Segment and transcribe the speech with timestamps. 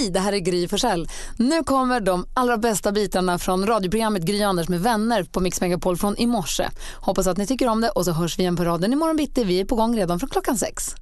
[0.00, 1.08] Hej, det här är Gry Forssell.
[1.36, 5.96] Nu kommer de allra bästa bitarna från radioprogrammet Gry Anders med vänner på Mix Megapol
[5.96, 6.68] från i morse.
[6.94, 9.44] Hoppas att ni tycker om det och så hörs vi igen på raden imorgon bitti.
[9.44, 10.94] Vi är på gång redan från klockan sex.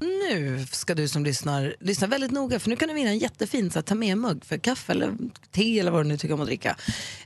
[0.00, 3.70] Nu ska du som lyssnar lyssna väldigt noga för nu kan du vinna en jättefin
[3.70, 5.12] så att ta med mugg för kaffe eller
[5.50, 6.76] te eller vad du nu tycker om att dricka.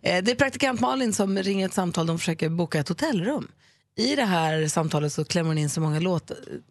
[0.03, 3.49] Eh, det är praktikant Malin som ringer ett samtal, de försöker boka ett hotellrum.
[3.97, 6.31] I det här samtalet så klämmer hon in så många låt,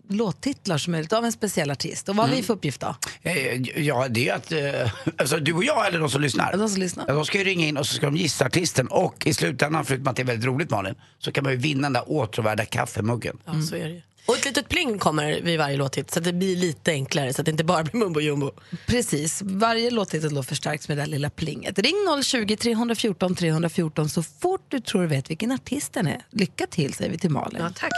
[0.09, 2.09] låttitlar som möjligt av en speciell artist.
[2.09, 2.95] Och vad har vi för uppgift då?
[3.21, 6.57] Eh, Ja, det är att eh, alltså, du och jag eller de som lyssnar.
[6.57, 7.05] De som lyssnar.
[7.07, 9.85] Ja, de ska ju ringa in och så ska de gissa artisten och i slutändan,
[9.85, 12.66] förutom att det är väldigt roligt Malin, så kan man ju vinna den där åtråvärda
[12.66, 13.38] kaffemuggen.
[13.45, 14.02] Ja, så är det ju.
[14.27, 17.41] Och ett litet pling kommer vid varje låthit så att det blir lite enklare så
[17.41, 18.52] att det inte bara blir mumbo jumbo.
[18.88, 21.80] Precis, varje låttitel då förstärks med det där lilla plinget.
[21.80, 26.21] Ring 020 314 314 så fort du tror du vet vilken artist den är.
[26.30, 27.61] Lycka till säger vi till Malin.
[27.61, 27.91] Ja, tack.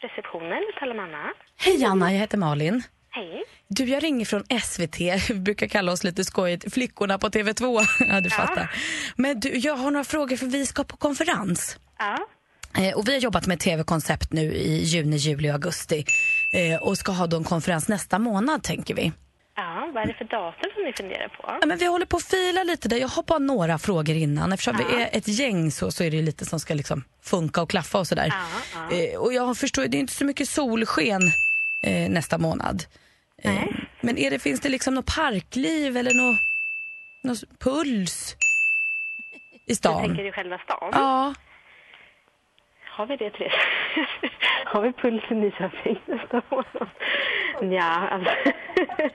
[0.00, 1.32] Receptionen, talar Anna.
[1.56, 2.82] Hej Anna, jag heter Malin.
[3.18, 3.44] Hej.
[3.68, 5.00] Du, jag ringer från SVT.
[5.30, 7.86] Vi brukar kalla oss lite skojigt flickorna på TV2.
[8.08, 8.70] ja, du fattar.
[9.16, 11.78] Men du, jag har några frågor för vi ska på konferens.
[11.98, 12.18] Ja.
[12.82, 16.04] Eh, och vi har jobbat med tv-koncept nu i juni, juli och augusti.
[16.52, 19.12] Eh, och ska ha då en konferens nästa månad tänker vi.
[19.56, 21.58] ja, vad är det för datum som ni funderar på?
[21.60, 22.96] Ja, men vi håller på att fila lite där.
[22.96, 24.52] Jag har bara några frågor innan.
[24.52, 27.70] Eftersom vi är ett gäng så, så är det lite som ska liksom funka och
[27.70, 28.26] klaffa och sådär.
[28.28, 28.96] Ja, ja.
[28.96, 31.22] Eh, och jag förstår, det är inte så mycket solsken
[31.82, 32.84] eh, nästa månad.
[33.42, 33.74] Eh, Nej.
[34.00, 36.38] men är det, finns det liksom något parkliv eller något,
[37.22, 38.36] något puls
[39.52, 40.00] i Du stan?
[40.02, 40.90] tänker i själva stan?
[40.92, 41.34] Ja.
[42.84, 43.52] Har vi det, Therese?
[44.64, 46.88] Har vi puls i Nyköping nästa månad?
[47.74, 48.32] Ja, alltså.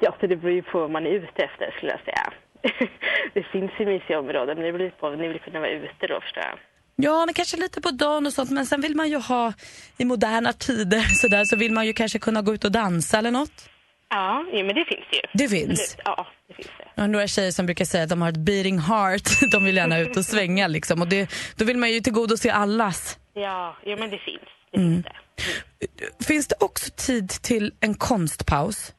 [0.00, 2.32] ja, så det beror ju på vad man är ute efter, skulle jag säga.
[3.34, 6.06] det finns ju mysiga områden, men det beror på om ni vill kunna vara ute
[6.06, 6.58] då, förstår jag.
[6.96, 8.50] Ja, men kanske lite på dagen och sånt.
[8.50, 9.52] Men sen vill man ju ha,
[9.96, 13.18] i moderna tider så, där, så vill man ju kanske kunna gå ut och dansa
[13.18, 13.68] eller något.
[14.10, 15.20] Ja, jo, men det finns ju.
[15.32, 15.96] Det finns.
[16.04, 16.84] Ja, det finns det.
[16.94, 19.22] Jag har några tjejer som brukar säga att de har ett beating heart.
[19.50, 21.02] De vill gärna ut och svänga liksom.
[21.02, 23.18] Och det, då vill man ju tillgodose allas.
[23.34, 24.40] Ja, jo, men det finns.
[24.72, 26.24] Det finns det.
[26.24, 28.92] Finns det också tid till en konstpaus?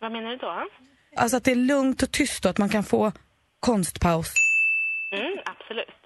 [0.00, 0.66] Vad menar du då?
[1.16, 3.12] Alltså att det är lugnt och tyst och att man kan få
[3.60, 4.34] konstpaus.
[5.12, 5.38] Mm.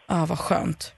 [0.07, 0.93] Ja, ah, vad skönt.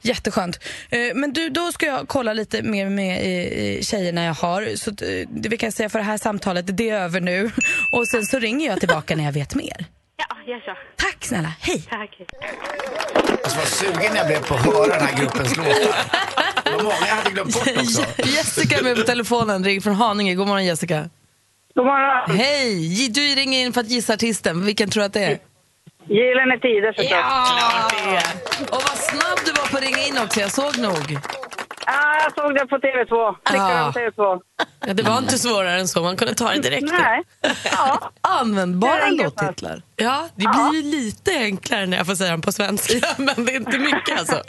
[0.00, 0.58] Jätteskönt.
[0.90, 4.76] Eh, Men du, då ska jag kolla lite mer med eh, tjejerna jag har.
[4.76, 7.50] Så eh, det vi kan säga för det här samtalet, det är över nu.
[7.92, 9.86] Och sen så ringer jag tillbaka när jag vet mer.
[10.16, 10.76] Ja, gör så.
[10.96, 11.82] Tack snälla, hej!
[11.90, 12.18] Tack.
[13.44, 15.72] Alltså vad sugen jag blev på att höra den här gruppens låtar.
[16.64, 18.02] Det var många jag hade glömt bort också.
[18.18, 20.34] Jessica är med på telefonen, ring från Haninge.
[20.34, 21.10] God morgon Jessica.
[21.74, 22.36] God morgon.
[22.38, 23.08] Hej!
[23.08, 24.64] Du ringer in för att gissa artisten.
[24.64, 25.38] Vilken tror du att det är?
[26.08, 27.10] Gyllene Tider förstås.
[27.10, 28.20] Ja!
[28.70, 31.18] Och vad snabb du var på att ringa in också, jag såg nog.
[31.86, 33.34] Ja, jag såg det på TV2.
[33.46, 33.92] Flickorna Ah.
[33.92, 34.40] på TV2.
[34.86, 36.86] Ja, det var inte svårare än så, man kunde ta det direkt.
[37.00, 37.22] Nej.
[37.72, 38.10] Ja.
[38.20, 39.82] Användbara Det är inget låttitlar.
[39.96, 43.52] Ja, det blir ju lite enklare när jag får säga dem på svenska, men det
[43.52, 44.42] är inte mycket alltså.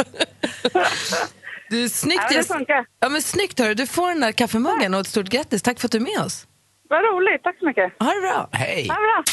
[1.69, 3.73] Du, snyggt, Ja, det ja, men snyggt hörru.
[3.73, 5.61] Du får den där kaffemuggen och ett stort grattis.
[5.61, 6.47] Tack för att du är med oss.
[6.89, 7.43] Vad roligt.
[7.43, 7.93] Tack så mycket.
[7.99, 8.49] Ha det bra.
[8.51, 8.87] Hej!
[8.87, 9.23] Ha det bra.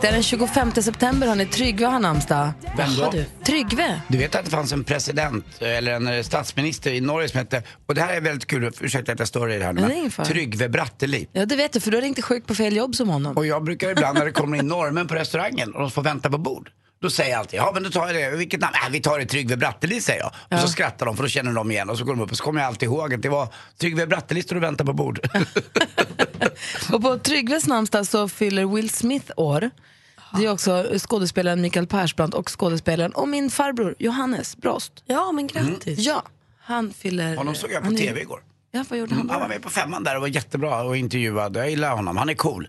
[0.00, 1.46] Det är den 25 september, hörni.
[1.46, 2.52] Tryggve har namnsdag.
[2.76, 3.10] Vem då?
[3.10, 3.24] du?
[3.46, 4.00] Tryggve.
[4.08, 7.62] Du vet att det fanns en president, eller en eh, statsminister i Norge som hette,
[7.86, 10.02] och det här är väldigt kul, ursäkta att jag stör i det här nu, Ja,
[10.02, 10.26] det fara.
[10.26, 11.28] Tryggve Bratteli.
[11.32, 13.36] Ja, det vet du, för du har ringt sjuk på fel jobb som honom.
[13.36, 16.30] Och jag brukar ibland när det kommer in norrmän på restaurangen och de får vänta
[16.30, 16.70] på bord.
[17.00, 18.74] Då säger jag alltid, ja men då tar jag det, vilket namn?
[18.86, 20.32] Äh, vi tar det Tryggve Bratteli säger jag.
[20.50, 22.36] Och så skrattar de för då känner de igen och så går de upp och
[22.36, 23.48] så kommer jag alltid ihåg att det var
[23.80, 25.20] Tryggve Bratteli står och väntar på bord.
[26.92, 29.70] Och på Tryggves namnsdag så fyller Will Smith år.
[30.38, 34.92] Det är också skådespelaren Mikael Persbrandt och skådespelaren och min farbror Johannes Brost.
[35.06, 35.98] Ja, men grattis.
[35.98, 36.22] Ja,
[36.60, 37.36] han fyller...
[37.36, 38.40] Honom såg jag på han är- TV igår.
[38.70, 39.42] Ja, vad gjorde han Han då?
[39.42, 41.56] var med på femman där och var jättebra och intervjuad.
[41.56, 42.68] Jag gillar honom, han är cool.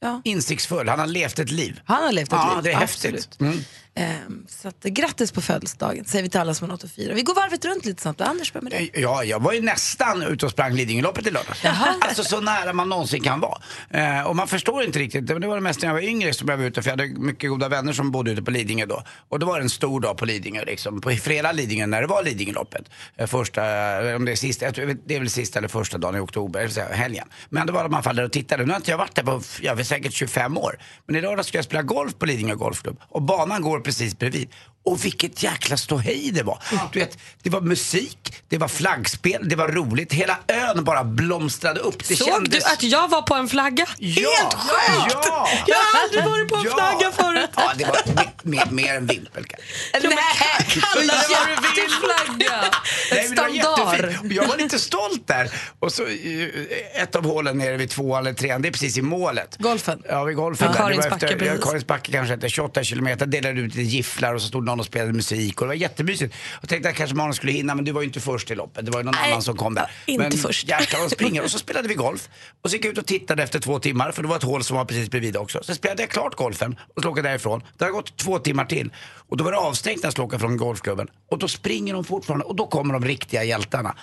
[0.00, 0.20] Ja.
[0.24, 1.80] Insiktsfull, han har levt ett liv.
[1.84, 2.64] Han har levt ett Ja, liv.
[2.64, 3.14] det är Absolut.
[3.14, 3.40] häftigt.
[3.40, 3.58] Mm.
[3.96, 7.14] Ehm, så att, grattis på födelsedagen säger vi till alla som har något att fira.
[7.14, 8.20] Vi går varvet runt lite snabbt.
[8.20, 8.90] Anders, börja med dig.
[8.94, 11.64] Ja, jag var ju nästan ute och sprang Lidingöloppet i lördags.
[12.00, 13.58] Alltså så nära man någonsin kan vara.
[13.90, 15.26] Eh, och man förstår inte riktigt.
[15.26, 17.18] Det var det mest när jag var yngre som jag var ute för jag hade
[17.18, 19.02] mycket goda vänner som bodde ute på Lidingö då.
[19.28, 21.00] Och då var det en stor dag på Lidingö liksom.
[21.00, 22.84] På fredag Lidingö när det var Lidingöloppet.
[23.16, 23.62] Eh, första,
[24.08, 24.70] eh, om det är sista,
[25.06, 27.28] det är väl sista eller första dagen i oktober, här, helgen.
[27.48, 28.64] Men då var det man fall där och tittade.
[28.64, 30.78] Nu har inte jag varit där på, jag vet säkert 25 år.
[31.06, 33.00] Men i lördag ska jag spela golf på Lidingö Golfklubb.
[33.08, 34.48] Och banan går precis bredvid.
[34.84, 36.58] Och vilket jäkla ståhej det var.
[36.92, 40.12] Du vet, det var musik, det var flaggspel, det var roligt.
[40.12, 42.08] Hela ön bara blomstrade upp.
[42.08, 42.64] Det Såg kändes...
[42.64, 43.86] du att jag var på en flagga?
[43.98, 45.16] Ja, Helt sjukt!
[45.28, 45.48] ja.
[45.66, 46.74] Jag har aldrig varit på en Ja.
[46.74, 47.50] flagga förut.
[47.56, 47.96] Ja, det var
[48.42, 50.08] mer, mer, än vimpel kanske.
[50.08, 52.70] Nej, kallas jätteflagga!
[53.10, 54.32] Nej, Ett men det var standard.
[54.32, 55.50] Jag var lite stolt där.
[55.78, 59.02] Och så eh, ett av hålen nere vid två eller trean, det är precis i
[59.02, 59.56] målet.
[59.58, 60.02] Golfen.
[60.08, 60.74] Ja, vid golfen.
[60.78, 60.88] Ja.
[60.88, 61.64] Det efter, ja, precis.
[61.64, 63.26] Karinsbacke kanske hette 28 kilometer.
[63.26, 65.60] Delade ut lite gifflar och så stod någon och spelade musik.
[65.60, 66.34] Och det var jättemysigt.
[66.60, 68.84] Jag tänkte att kanske Malin skulle hinna, men du var ju inte först i loppet.
[68.84, 69.90] Det var ju någon Nej, annan som kom där.
[70.06, 70.70] inte men först.
[70.98, 71.42] Vad springer.
[71.44, 72.28] Och så spelade vi golf.
[72.62, 74.64] Och så gick jag ut och tittade efter två timmar, för det var ett hål
[74.64, 75.60] som var precis bredvid också.
[75.62, 77.62] Sen spelade jag klart golfen och skulle åka därifrån.
[77.78, 78.92] Det har gått två timmar till.
[79.28, 81.08] Och då var det avstängt när jag skulle åka från golfklubben.
[81.30, 83.94] Och då springer de fortfarande och då kommer de riktiga hjältarna.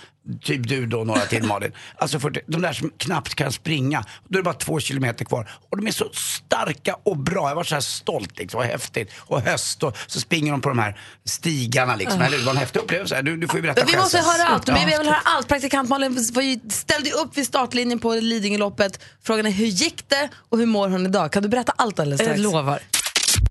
[0.42, 1.72] Typ du då, några till Malin.
[1.96, 4.06] Alltså för de där som knappt kan springa.
[4.28, 5.50] Då är det bara två kilometer kvar.
[5.70, 7.50] Och de är så starka och bra.
[7.50, 9.12] Jag var så här stolt liksom, och häftigt.
[9.18, 12.22] Och höst och så springer de på de här stigarna liksom.
[12.22, 12.38] Eller hur?
[12.38, 13.22] Det var en häftig upplevelse.
[13.22, 14.26] Du, du får ju berätta Vi själv måste sen.
[14.26, 14.68] höra allt.
[14.68, 14.74] Ja.
[14.80, 15.48] Vi vill höra allt.
[15.48, 19.00] Praktikant Malin var ju- ställde ju upp vid startlinjen på Lidingöloppet.
[19.24, 21.32] Frågan är hur gick det och hur mår hon idag?
[21.32, 22.38] Kan du berätta allt alldeles strax?
[22.42, 22.80] Jag lovar.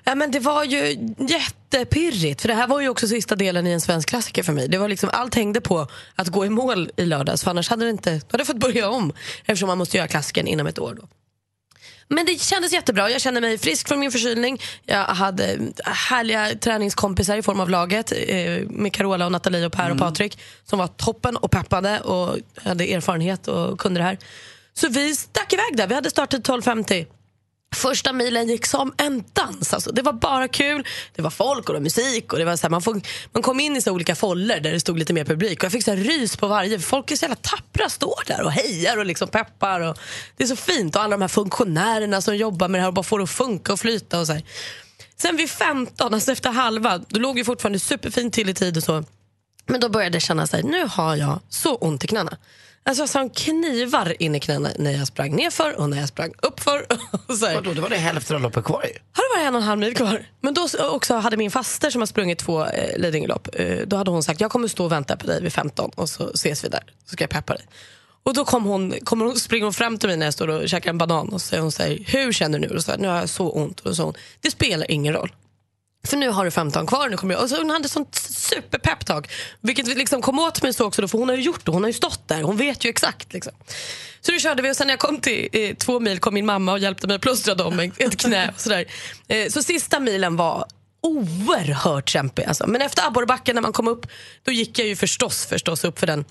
[0.05, 3.71] Ja, men det var ju jättepirrigt, för det här var ju också sista delen i
[3.71, 4.69] en svensk klassiker för mig.
[4.69, 7.85] Det var liksom, allt hängde på att gå i mål i lördags, för annars hade
[7.85, 9.12] det inte, då hade jag fått börja om
[9.45, 10.95] eftersom man måste göra klassikern inom ett år.
[11.01, 11.09] Då.
[12.15, 13.11] Men det kändes jättebra.
[13.11, 14.61] Jag kände mig frisk från min förkylning.
[14.87, 19.91] Jag hade härliga träningskompisar i form av laget eh, med Carola, och Nathalie, och Per
[19.91, 24.19] och Patrik som var toppen och peppade och hade erfarenhet och kunde det här.
[24.75, 25.87] Så vi stack iväg där.
[25.87, 27.07] Vi hade startat 12.50.
[27.77, 29.75] Första milen gick som en dans.
[29.75, 30.87] Alltså, det var bara kul.
[31.15, 32.33] Det var folk och det var musik.
[32.33, 33.01] Och det var så här, man, får,
[33.33, 35.59] man kom in i så olika foller där det stod lite mer publik.
[35.59, 36.79] Och jag fick så här rys på varje.
[36.79, 39.81] Folk är så jävla tappra, står där och hejar och liksom peppar.
[39.81, 39.99] Och
[40.37, 40.97] det är så fint.
[40.97, 43.31] Och alla de här funktionärerna som jobbar med det här och bara får det att
[43.31, 44.21] funka och flyta.
[44.21, 44.43] Och så här.
[45.17, 48.83] Sen vid 15, alltså efter halva, då låg vi fortfarande superfint till i tid och
[48.83, 49.05] så.
[49.71, 52.37] Men då började jag känna att nu har jag så ont i knäna.
[52.85, 56.33] Alltså jag som knivar in i knäna när jag sprang nerför och när jag sprang
[56.43, 56.87] uppför.
[57.27, 57.55] Och så här.
[57.55, 58.99] Vadå, det var det hälften av loppet kvar ju.
[59.13, 60.27] Har det varit en och en halv mil kvar?
[60.41, 64.11] Men då också hade min faster som har sprungit två eh, Lidingölopp, eh, då hade
[64.11, 66.69] hon sagt jag kommer stå och vänta på dig vid 15 och så ses vi
[66.69, 67.67] där, så ska jag peppa dig.
[68.23, 70.69] Och då kom hon, kommer hon, springer hon fram till mig när jag står och
[70.69, 72.75] käkar en banan och säger hon här, hur känner du nu?
[72.75, 73.81] Och så här, nu har jag så ont.
[73.81, 75.33] Och så hon, det spelar ingen roll.
[76.06, 77.08] För nu har du 15 kvar.
[77.08, 77.43] Nu kommer jag.
[77.43, 79.29] Och så hon hade sånt superpepptag.
[79.61, 81.73] Vilket liksom kom åt mig så också, då, för hon har ju gjort det.
[81.73, 82.43] Hon har ju stått där.
[82.43, 83.32] Hon vet ju exakt.
[83.32, 83.52] Liksom.
[84.20, 86.47] Så då körde vi och sen när jag kom till eh, två mil kom min
[86.47, 88.50] mamma och hjälpte mig att plåstra dem ett knä.
[88.55, 88.85] Och sådär.
[89.29, 90.64] Eh, så sista milen var
[91.02, 92.44] oerhört kämpig.
[92.44, 92.67] Alltså.
[92.67, 94.06] Men efter abborrbacken när man kom upp,
[94.43, 96.25] då gick jag ju förstås, förstås upp för den.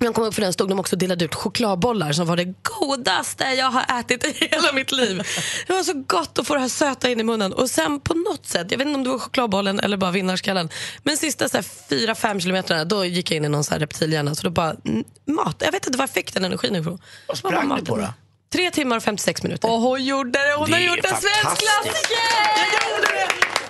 [0.00, 2.36] När jag kom upp för den stod de också och delade ut chokladbollar som var
[2.36, 5.22] det godaste jag har ätit i hela mitt liv.
[5.66, 7.52] Det var så gott att få det här söta in i munnen.
[7.52, 10.68] Och sen på något sätt, jag vet inte om det var chokladbollen eller bara vinnarskallen,
[11.02, 13.80] men sista så här, fyra, fem kilometerna då gick jag in i någon så här
[13.80, 14.34] reptilhjärna.
[14.34, 15.56] Så då bara, mm, mat.
[15.64, 16.98] Jag vet inte var jag fick den energin ifrån.
[17.28, 18.06] Vad sprang du på då?
[18.52, 19.70] Tre timmar och 56 minuter.
[19.70, 20.54] Och hon gjorde det.
[20.58, 22.18] Hon Det har gjort en svensk klassiker!
[22.56, 23.28] Jag gjorde det!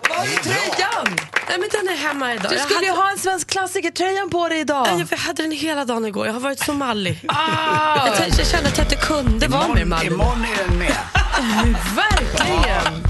[0.08, 1.18] Var är tröjan?
[1.48, 2.50] Nej, men den är hemma idag.
[2.50, 4.86] Du Jag skulle ju hade- ha en svensk klassiker-tröjan på dig idag.
[4.86, 6.26] Ja, Jag hade den hela dagen igår.
[6.26, 7.24] Jag har varit så mallig.
[7.28, 10.06] Ah, Jag, tänkte, jag kände att jag inte kunde vara mer mallig.
[10.12, 10.92] imorgon är den med.
[11.96, 13.02] verkligen!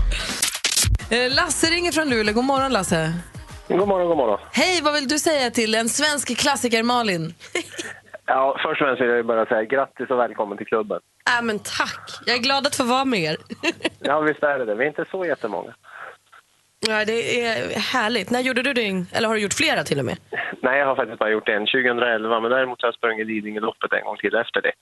[1.11, 2.35] Eh, Lasse ringer från Luleå.
[2.35, 3.13] God morgon, Lasse.
[3.69, 4.39] God morgon, god morgon.
[4.53, 7.35] Hej, vad vill du säga till en svensk klassiker, Malin?
[8.31, 10.99] Ja, först och främst vill jag bara säga grattis och välkommen till klubben.
[11.39, 12.11] Äh, men tack.
[12.27, 13.37] Jag är glad att få vara med er.
[14.01, 14.75] Ja, visst är det det.
[14.75, 15.75] Vi är inte så jättemånga.
[16.81, 18.31] Ja, det är härligt.
[18.31, 19.07] När gjorde du din?
[19.13, 20.19] Eller har du gjort flera till och med?
[20.63, 23.93] Nej, jag har faktiskt bara gjort det en 2011, men däremot har jag sprungit Lidingöloppet
[23.93, 24.73] en gång till efter det.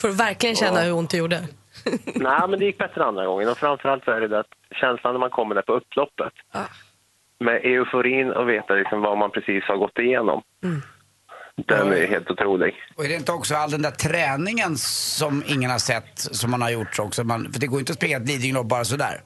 [0.00, 1.40] För att verkligen känna hur ont det gjorde.
[2.14, 3.48] Nej, men det gick bättre andra gången.
[3.48, 6.32] Och framförallt så är det det att känslan när man kommer där på upploppet.
[6.52, 6.64] Ja.
[7.40, 10.42] Med euforin och veta liksom vad man precis har gått igenom.
[11.66, 12.74] Den är helt otrolig.
[12.96, 16.62] Och är det inte också all den där träningen som ingen har sett, som man
[16.62, 17.24] har gjort också?
[17.24, 19.20] Man, för det går inte att springa ett Lidingölopp bara sådär.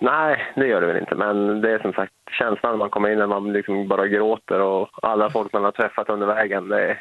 [0.00, 1.14] Nej, det gör det väl inte.
[1.14, 4.60] Men det är som sagt känslan när man kommer in när man liksom bara gråter
[4.60, 6.68] och alla folk man har träffat under vägen.
[6.68, 6.98] Det är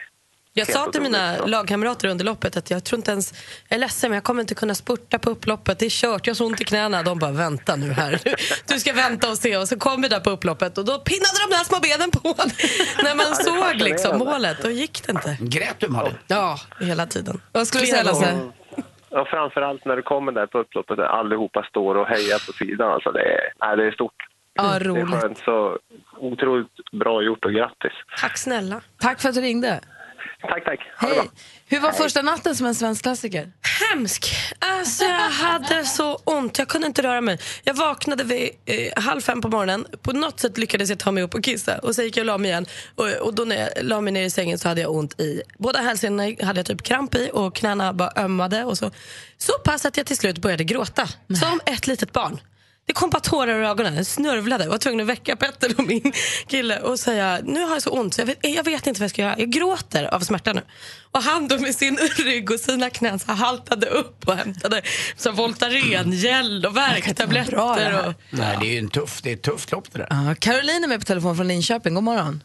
[0.53, 1.49] Jag sa till mina otroligt.
[1.51, 3.33] lagkamrater under loppet att jag tror inte ens,
[3.69, 6.31] jag är ledsen men jag kommer inte kunna spurta på upploppet, det är kört, jag
[6.33, 7.03] har så ont i knäna.
[7.03, 8.19] De bara vänta nu här,
[8.67, 9.57] du ska vänta och se.
[9.57, 12.35] Och så kom vi där på upploppet och då pinnade de där små benen på
[13.03, 14.57] när man såg liksom målet.
[14.63, 15.37] Då gick det inte.
[15.41, 16.13] Grät du Malin?
[16.27, 17.41] Ja, hela tiden.
[17.51, 18.39] Vad skulle du säga, Lasse?
[19.11, 22.91] Och framförallt när du kommer där på upploppet där allihopa står och hejar på sidan.
[22.91, 24.27] Alltså det, är, nej, det är stort.
[24.53, 25.21] Ja, Det är roligt.
[25.21, 25.37] skönt.
[25.37, 25.77] Så
[26.17, 27.91] otroligt bra gjort och grattis.
[28.21, 28.81] Tack snälla.
[28.99, 29.79] Tack för att du ringde.
[30.41, 30.79] Tack, tack.
[30.99, 31.23] Ha det Hej.
[31.23, 31.31] bra.
[31.65, 33.51] Hur var första natten som en svensk klassiker?
[33.89, 34.35] Hemsk.
[34.59, 37.39] Alltså jag hade så ont, jag kunde inte röra mig.
[37.63, 39.85] Jag vaknade vid eh, halv fem på morgonen.
[40.01, 41.77] På något sätt lyckades jag ta mig upp och kissa.
[41.77, 42.65] Och sen gick jag och la mig igen.
[42.95, 45.41] Och, och då när jag la mig ner i sängen så hade jag ont i
[45.57, 48.63] båda hälsenorna hade jag typ kramp i och knäna bara ömmade.
[48.63, 48.91] Och så,
[49.37, 51.07] så pass att jag till slut började gråta.
[51.39, 52.39] Som ett litet barn.
[52.85, 54.63] Det kom bara tårar ur ögonen, jag snörvlade.
[54.63, 56.11] Jag var tvungen att väcka Petter och min
[56.47, 59.03] kille och säga nu har jag så ont så jag vet, jag vet inte vad
[59.03, 59.35] jag ska göra.
[59.39, 60.61] Jag gråter av smärta nu.
[61.11, 64.81] Och han då med sin rygg och sina knän så haltade upp och hämtade
[65.15, 67.59] så Voltaren, gel och värktabletter.
[68.07, 70.07] Och, Nej, det är ju en tuff, det är ett tufft lopp det där.
[70.09, 71.93] Ja, Caroline är med på telefon från Linköping.
[71.93, 72.43] God morgon.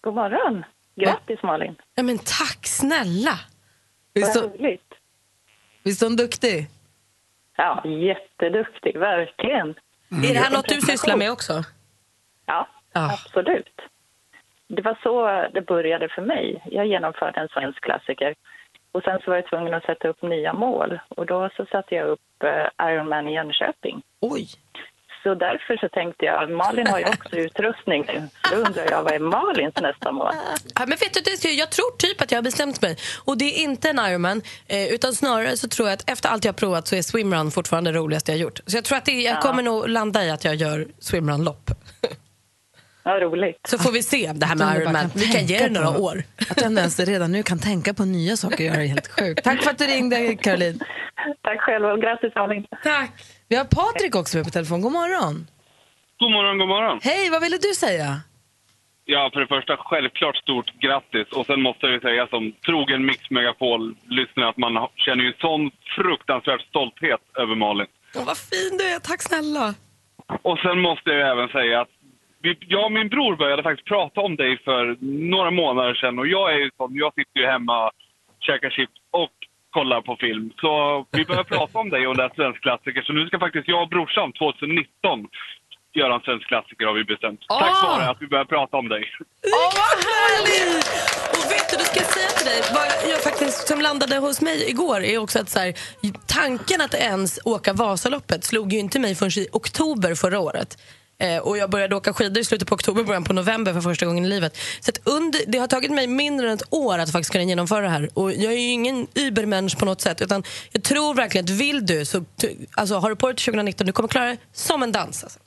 [0.00, 0.64] God morgon.
[1.00, 1.74] Grattis Malin.
[1.94, 3.38] ja, men tack snälla.
[4.14, 4.80] Visst, Vad roligt.
[5.82, 6.66] visst är hon duktig?
[7.62, 9.68] Ja, jätteduktig, verkligen.
[10.28, 11.52] är det här något du sysslar med också?
[12.46, 13.12] Ja, Ja.
[13.12, 13.80] absolut.
[14.68, 16.62] Det var så det började för mig.
[16.64, 18.34] Jag genomförde en svensk klassiker.
[18.92, 20.98] Och sen så var jag tvungen att sätta upp nya mål.
[21.08, 24.02] Och då så satte jag upp eh, Ironman i Jönköping.
[24.20, 24.48] Oj.
[25.22, 28.22] Så därför så tänkte jag, Malin har ju också utrustning nu.
[28.48, 30.32] Så då undrar jag, vad är Malins nästa mål?
[30.74, 32.96] Ja, men vet du, jag tror typ att jag har bestämt mig.
[33.24, 36.44] Och det är inte en Ironman, eh, utan snarare så tror jag att efter allt
[36.44, 38.60] jag har provat så är swimrun fortfarande det roligaste jag har gjort.
[38.66, 41.70] Så jag tror att det, jag kommer nog landa i att jag gör swimrun-lopp.
[43.02, 43.60] Ja, roligt.
[43.68, 45.10] Så får vi se det här med Ironman.
[45.14, 46.22] Vi kan ge det några på- år.
[46.50, 49.44] Att du ens redan nu kan tänka på nya saker att göra är helt sjukt.
[49.44, 50.80] Tack för att du ringde Caroline.
[51.42, 52.66] Tack själv och grattis Malin.
[52.82, 53.10] Tack.
[53.50, 54.80] Vi har Patrik också med på telefon.
[54.80, 55.34] God morgon.
[56.18, 56.98] God morgon, god morgon.
[57.02, 58.20] Hej, vad ville du säga?
[59.04, 61.28] Ja, för det första, självklart stort grattis.
[61.32, 65.70] Och sen måste jag ju säga som trogen Mix Megapol-lyssnare att man känner ju sån
[65.96, 67.86] fruktansvärd stolthet över Malin.
[68.16, 69.74] Åh, vad fin du är, tack snälla.
[70.42, 71.92] Och sen måste jag även säga att
[72.42, 74.96] vi, jag och min bror började faktiskt prata om dig för
[75.30, 76.18] några månader sedan.
[76.18, 77.90] Och jag är ju sån, jag sitter ju hemma,
[78.40, 78.99] käkar chips
[79.70, 80.52] kollar på film.
[80.60, 80.70] Så
[81.10, 83.02] vi började prata om dig och det svensk klassiker.
[83.02, 85.26] Så nu ska faktiskt jag och brorsan 2019
[85.94, 87.40] göra en svensk klassiker har vi bestämt.
[87.48, 87.96] Tack Ah!
[87.98, 89.04] vare att vi började prata om dig.
[89.58, 90.86] Åh, vad härligt!
[91.36, 94.70] Och vet du, då ska säga till dig, vad jag faktiskt som landade hos mig
[94.70, 95.72] igår är också att så här,
[96.26, 100.70] tanken att ens åka Vasaloppet slog ju inte mig förrän i oktober förra året.
[101.20, 104.06] Eh, och jag började åka skidor i slutet på oktober, början på november för första
[104.06, 104.56] gången i livet.
[104.56, 107.80] Så att under, det har tagit mig mindre än ett år att faktiskt kunna genomföra
[107.80, 108.08] det här.
[108.14, 110.22] Och jag är ju ingen übermänniska på något sätt.
[110.22, 112.24] Utan jag tror verkligen att vill du, så
[112.74, 115.24] alltså, har du på dig till 2019, du kommer klara det som en dans.
[115.24, 115.38] Alltså.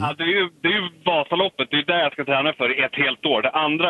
[0.00, 2.78] Ja, det, är ju, det är ju Vasaloppet, det är det jag ska träna för
[2.78, 3.42] i ett helt år.
[3.42, 3.88] Det andra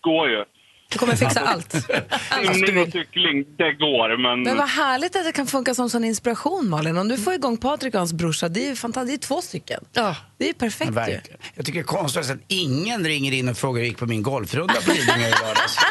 [0.00, 0.44] går ju.
[0.88, 1.74] Du kommer fixa allt.
[2.30, 2.92] Allt du och vill.
[2.92, 4.22] cykling, det går.
[4.22, 6.98] Men, Men vad härligt att det kan funka som sån inspiration Malin.
[6.98, 9.20] Om du får igång Patrik och hans brorsa, det är ju fantastiskt.
[9.20, 9.84] Det är två stycken.
[9.92, 10.16] Ja.
[10.38, 10.94] Det är ju perfekt ju.
[10.94, 11.38] Verkligen.
[11.54, 14.06] Jag tycker det är konstigt att ingen ringer in och frågar hur det gick på
[14.06, 15.76] min golfrunda på Lidingö i lördags.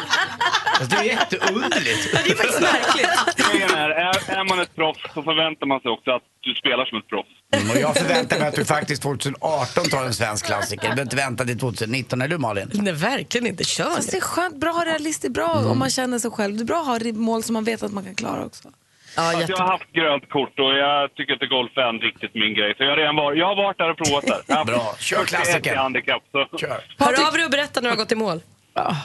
[0.80, 2.02] Alltså, det är jätteunderligt.
[2.12, 3.46] Det är faktiskt märkligt.
[3.50, 6.84] grejen är, är, är man ett proffs så förväntar man sig också att du spelar
[6.84, 7.34] som ett proffs.
[7.60, 10.82] Mm, och jag förväntar mig att du faktiskt 2018 tar en svensk klassiker.
[10.82, 12.70] Du behöver inte vänta till 2019, eller Malin?
[12.74, 13.64] Nej, verkligen inte.
[13.64, 16.56] Kör Fast det är skönt, bra realistiskt, bra om man känner sig själv.
[16.56, 18.68] Det är bra att ha mål som man vet att man kan klara också.
[19.16, 22.54] Ja, jag har haft grönt kort och jag tycker inte golf är en riktigt min
[22.54, 22.74] grej.
[22.76, 24.64] Så jag har redan varit, jag har varit där och provat där.
[24.72, 24.94] Bra.
[24.98, 25.72] Kör 41 klassiker.
[25.72, 26.22] i handikapp.
[26.32, 26.58] Så.
[26.58, 26.80] Kör.
[26.98, 28.40] Hör av dig och berätta när du har gått i mål.
[28.74, 28.96] Ja,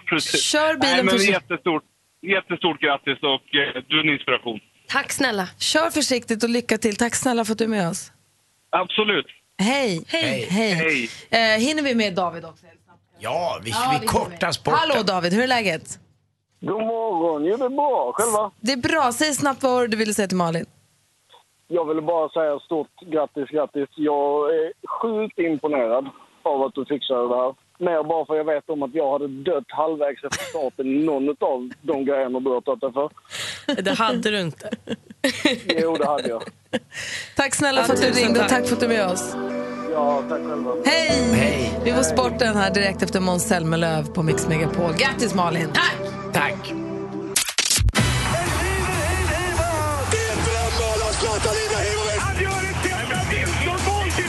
[0.06, 0.42] precis.
[0.42, 1.82] Kör bilen Nej, men jättestort,
[2.22, 4.60] jättestort grattis och eh, du är en inspiration.
[4.92, 5.48] Tack snälla.
[5.58, 6.96] Kör försiktigt och lycka till.
[6.96, 8.12] Tack snälla för att du är med oss.
[8.70, 9.26] Absolut.
[9.58, 10.04] Hej.
[10.08, 10.46] Hej.
[10.50, 10.72] Hej.
[10.74, 11.08] Hej.
[11.30, 12.66] Eh, hinner vi med David också?
[13.18, 14.78] Ja, vi, Ja, vi kortar sporten.
[14.80, 15.98] Hallå David, hur är läget?
[16.60, 17.44] God morgon.
[17.44, 18.12] Jo, det är bra.
[18.14, 18.50] Själva?
[18.60, 19.12] Det är bra.
[19.12, 20.66] Säg snabbt vad du ville säga till Malin.
[21.68, 23.88] Jag ville bara säga stort grattis, grattis.
[23.96, 26.06] Jag är sjukt imponerad
[26.42, 27.54] av att du fixade det här.
[27.82, 31.28] Mer bara för jag vet om att jag hade dött halvvägs efter starten i någon
[31.28, 33.10] av de grejerna du har tagit dig för.
[33.82, 34.70] Det hade du inte.
[35.66, 36.42] Jo, det hade jag.
[37.36, 38.58] Tack snälla för att du ringde och tack.
[38.58, 39.36] tack för att du är med oss.
[39.92, 40.74] Ja, tack själva.
[40.84, 41.34] Hej!
[41.34, 41.72] Hej.
[41.84, 44.92] Vi får sporten här direkt efter Måns Zelmerlöw på Mix Megapol.
[44.92, 45.68] Grattis Malin!
[45.74, 46.10] Tack!
[46.32, 46.72] Tack.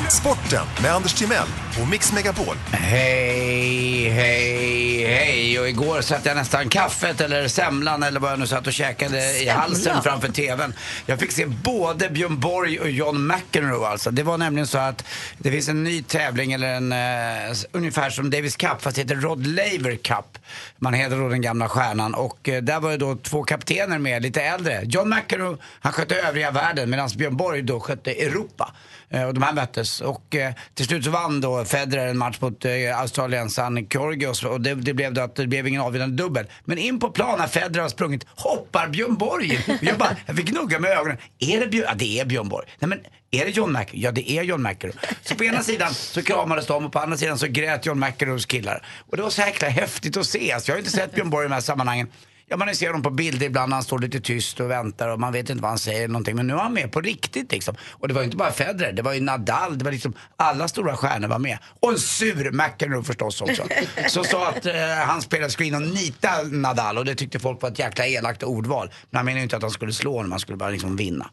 [0.09, 1.47] Sporten med Anders Timell
[1.81, 2.55] och Mix Megapol.
[2.71, 5.59] Hej, hej, hej.
[5.59, 9.41] Och igår satt jag nästan kaffet eller semlan eller vad jag nu satt och käkade
[9.41, 10.73] i halsen framför TVn.
[11.05, 14.11] Jag fick se både Björn Borg och John McEnroe alltså.
[14.11, 15.05] Det var nämligen så att
[15.37, 19.15] det finns en ny tävling eller en eh, ungefär som Davis Cup fast det heter
[19.15, 20.37] Rod Laver Cup.
[20.77, 24.21] Man heter då den gamla stjärnan och eh, där var det då två kaptener med,
[24.21, 24.81] lite äldre.
[24.83, 28.73] John McEnroe, han skötte övriga världen medan Björn Borg då skötte Europa.
[29.09, 30.35] Eh, och de här möttes och
[30.73, 34.93] till slut så vann då Federer en match mot eh, australiensaren Kyrgios och det, det
[34.93, 36.45] blev då att det blev ingen avgörande dubbel.
[36.65, 39.59] Men in på plan när Federer har sprungit hoppar Björn Borg in.
[39.67, 41.17] Och Jag, bara, jag fick gnugga med ögonen.
[41.39, 41.85] Är det Björn?
[41.89, 42.67] Ja, det är Björn Borg.
[42.79, 42.99] Nej, men
[43.31, 44.03] är det John McEnroe?
[44.03, 44.99] Ja, det är John McEnroe.
[45.21, 48.45] Så på ena sidan så kramades de och på andra sidan så grät John McEnroes
[48.45, 48.85] killar.
[49.09, 50.51] Och det var så jäkla häftigt att se.
[50.51, 52.07] Alltså, jag har inte sett Björn Borg i de här sammanhangen.
[52.47, 55.19] Ja, man ser honom på bilder ibland när han står lite tyst och väntar och
[55.19, 56.35] man vet inte vad han säger någonting.
[56.35, 57.75] Men nu är han med på riktigt liksom.
[57.89, 60.67] Och det var ju inte bara Federer, det var ju Nadal, det var liksom alla
[60.67, 61.57] stora stjärnor var med.
[61.79, 63.63] Och en sur McEnroe förstås också.
[64.07, 64.73] Som sa att eh,
[65.05, 68.43] han spelade skulle in och nita Nadal och det tyckte folk var ett jäkla elakt
[68.43, 68.89] ordval.
[69.09, 71.29] Men han menade ju inte att han skulle slå honom, han skulle bara liksom vinna.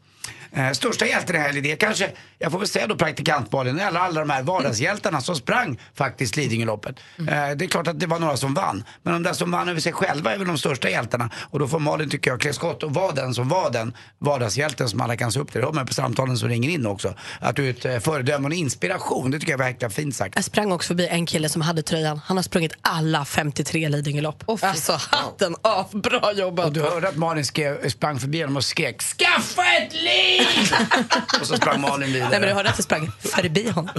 [0.52, 4.00] Eh, största hjälten i helgen det är kanske, jag får väl säga då praktikantbollen, eller
[4.00, 6.96] alla de här vardagshjältarna som sprang faktiskt Lidingöloppet.
[7.18, 8.84] Eh, det är klart att det var några som vann.
[9.02, 11.30] Men de där som vann över sig själva är väl de största hjältarna.
[11.36, 14.88] Och då får Malin, tycker jag, klä skott och vara den som var den vardagshjälten
[14.88, 15.60] som alla kan se upp till.
[15.60, 17.14] Det hör man på samtalen som ringer in också.
[17.40, 19.30] Att du är ett eh, föredöme och en inspiration.
[19.30, 20.34] Det tycker jag var jäkla fint sagt.
[20.34, 22.20] Jag sprang också förbi en kille som hade tröjan.
[22.24, 24.44] Han har sprungit alla 53 Lidingölopp.
[24.62, 26.66] alltså hatten av, bra jobbat.
[26.66, 30.09] Och du hörde att Malin skrev, sprang förbi honom och skrek Skaffa ett liv!
[31.40, 32.28] Och så sprang Malin vidare.
[32.30, 33.94] Nej men du hörde att jag sprang förbi honom.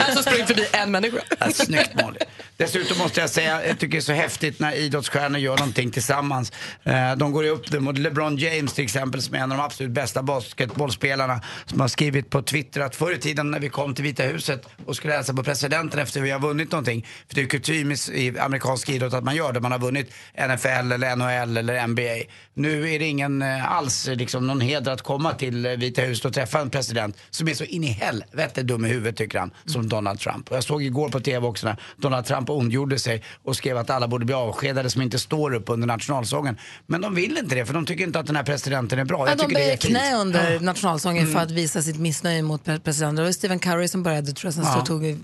[0.00, 1.16] alltså sprang förbi en människa.
[1.40, 2.18] Ja, snyggt Malin.
[2.56, 6.52] Dessutom måste jag säga, jag tycker det är så häftigt när idrottsstjärnor gör någonting tillsammans.
[6.84, 9.64] Eh, De går upp det mot LeBron James till exempel som är en av de
[9.64, 13.94] absolut bästa basketbollspelarna som har skrivit på Twitter att förr i tiden när vi kom
[13.94, 17.40] till Vita huset och skulle hälsa på presidenten efter vi har vunnit någonting, för det
[17.40, 21.16] är kutym i- i amerikansk idrott att man gör det, man har vunnit NFL eller
[21.16, 22.30] NHL eller NBA.
[22.54, 26.24] Nu är det ingen eh, alls liksom, någon heder att komma till eh, Vita huset
[26.24, 29.50] och träffa en president som är så in i helvete dum i huvudet tycker han,
[29.66, 30.50] som Donald Trump.
[30.50, 33.90] Och jag såg igår på TV också när Donald Trump ondgjorde sig och skrev att
[33.90, 36.56] alla borde bli avskedade som inte står upp under nationalsången.
[36.86, 39.18] Men de vill inte det för de tycker inte att den här presidenten är bra.
[39.18, 40.60] Ja, Jag de böjer knä under Ja.
[40.60, 41.34] nationalsången Mm.
[41.34, 43.16] för att visa sitt missnöje mot pre- presidenten.
[43.16, 44.84] Det var Stephen Curry som började, tror jag, sen Ja.
[44.86, 45.18] tog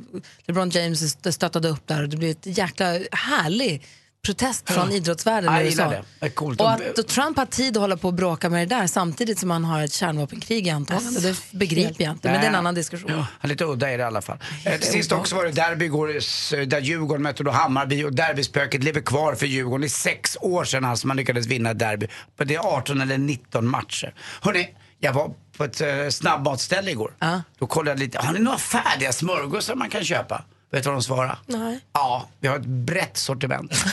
[0.46, 3.82] LeBron James st- stöttade upp där och det blev ett jäkla härlig
[4.26, 5.90] protest från idrottsvärlden i USA.
[5.90, 6.04] det.
[6.20, 6.60] Det är coolt.
[6.60, 9.50] Och att Trump har tid att hålla på och bråka med det där samtidigt som
[9.50, 12.30] han har ett kärnvapenkrig i antagande, det begriper jag inte.
[12.30, 13.10] Men det är en annan diskussion.
[13.10, 14.38] Ja, är lite udda i det i alla fall.
[14.64, 18.84] Eh, till sist också var det derby igår där Djurgården mötte då Hammarby och derbyspöket
[18.84, 19.80] lever kvar för Djurgården.
[19.80, 22.08] Det är sex år sedan alltså man lyckades vinna derby.
[22.36, 24.14] Det är 18 eller 19 matcher.
[24.40, 24.68] Hörrni,
[24.98, 27.12] jag var på ett uh, snabbmatsställe igår.
[27.58, 30.44] Då kollade jag lite, har ni några färdiga smörgåsar man kan köpa?
[30.76, 31.36] Vet du vad de svarade?
[31.46, 31.80] Nej.
[31.92, 33.72] Ja, vi har ett brett sortiment.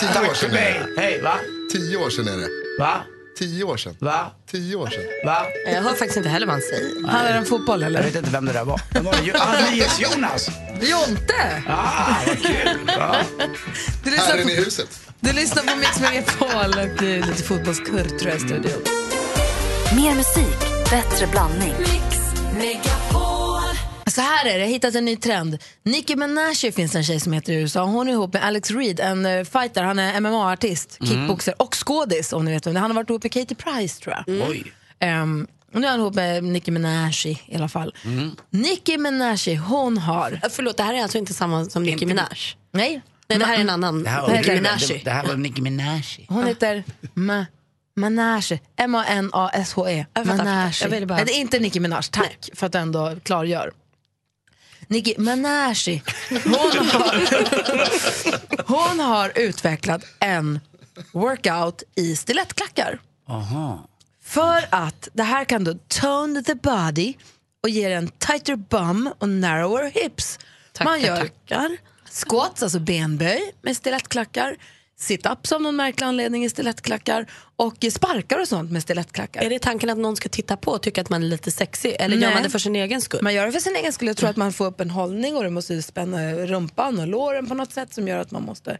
[0.00, 1.00] Tio år sedan är det.
[1.02, 1.34] Hej, va?
[1.72, 2.48] Tio år sedan är det.
[2.80, 2.92] Va?
[3.38, 3.96] Tio år sedan.
[4.00, 4.26] Va?
[4.50, 5.02] Tio år sedan.
[5.24, 5.46] Va?
[5.66, 7.08] Jag hör faktiskt inte heller vad han säger.
[7.08, 7.98] Handlar det om fotboll eller?
[7.98, 8.80] Jag vet inte vem det där var.
[9.02, 9.18] Var det?
[9.22, 10.48] Jo- Ah, NyhetsJonas!
[10.82, 11.62] Jonte!
[11.68, 12.78] Ah, vad kul!
[12.86, 13.16] Ja.
[14.04, 15.00] Du lyssnar Herren i huset.
[15.20, 16.48] du lyssnar på Mix Megapol
[16.82, 18.82] och det är lite fotbollskurr tror jag i studion.
[19.96, 20.58] Mer musik,
[20.90, 21.74] bättre blandning.
[24.10, 25.58] Så här är det, jag har hittat en ny trend.
[25.82, 27.84] Nicki Minaj finns en tjej som heter i USA.
[27.84, 29.82] Hon är ihop med Alex Reed, en eh, fighter.
[29.82, 31.12] Han är MMA-artist, Mm.
[31.12, 32.82] kickboxer och skådis om ni vet vem det är.
[32.82, 34.48] Han har varit ihop med Katie Price tror jag.
[34.50, 34.72] Oj.
[34.98, 37.94] Ehm, och nu är han ihop med Nicki Minaj i alla fall.
[38.04, 38.30] Mm.
[38.50, 40.40] Nicki Minaj, hon har...
[40.50, 42.26] Förlåt, det här är alltså inte samma som Nicki Minaj?
[42.72, 43.02] Nej.
[43.28, 44.02] Nej, det här är en annan.
[44.02, 45.02] Det här var, Nicki det, Minaj.
[45.04, 46.26] det här var Nicki Minaj.
[46.28, 47.46] Hon heter Ma
[47.96, 50.06] Manage, M-A-N-A-S-H-E.
[50.24, 50.86] Manage.
[50.90, 53.72] Nej, det är inte Nicki Minaj, tack för att du ändå klargör.
[54.88, 57.14] Nicki Minaj, hon har,
[58.66, 60.60] hon har utvecklat en
[61.12, 63.00] workout i stilettklackar.
[63.28, 63.88] Aha.
[64.22, 67.14] För att det här kan då tone the body
[67.62, 70.38] och ger en tighter bum och narrower hips.
[70.84, 71.76] Man gör tackar.
[72.10, 74.56] squats, alltså benböj med stilettklackar,
[74.98, 79.42] sit-ups av någon märklig anledning i stilettklackar och sparkar och sånt med stilettklackar.
[79.42, 81.96] Är det tanken att någon ska titta på och tycka att man är lite sexig?
[81.98, 82.34] Eller gör Nej.
[82.34, 83.22] man det för sin egen skull?
[83.22, 84.08] Man gör det för sin egen skull.
[84.08, 87.46] Jag tror att man får upp en hållning och du måste spänna rumpan och låren
[87.46, 88.78] på något sätt som gör att man måste...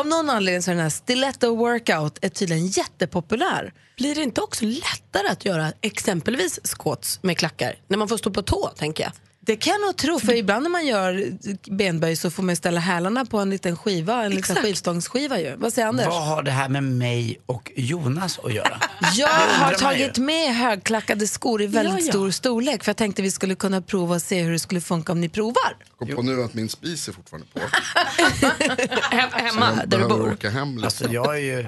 [0.00, 3.72] Av någon anledning så är den här stiletto workout är tydligen jättepopulär.
[3.96, 7.74] Blir det inte också lättare att göra exempelvis squats med klackar?
[7.86, 9.12] När man får stå på tå, tänker jag.
[9.48, 11.32] Det kan jag nog tro, för ibland när man gör
[11.70, 14.60] benböj så får man ställa hälarna på en liten skiva, en liten Exakt.
[14.60, 15.56] skivstångsskiva ju.
[15.56, 16.06] Vad säger Anders?
[16.06, 18.80] Vad har det här med mig och Jonas att göra?
[19.16, 22.12] Jag har tagit med högklackade skor i väldigt Ja, ja.
[22.12, 25.12] stor storlek för jag tänkte vi skulle kunna prova och se hur det skulle funka
[25.12, 25.76] om ni provar.
[25.98, 27.60] Kom på nu att min spis är fortfarande på.
[29.16, 30.32] Hem, hemma, där du bor.
[30.32, 30.84] åka hem lite.
[30.86, 31.66] Alltså jag är ju...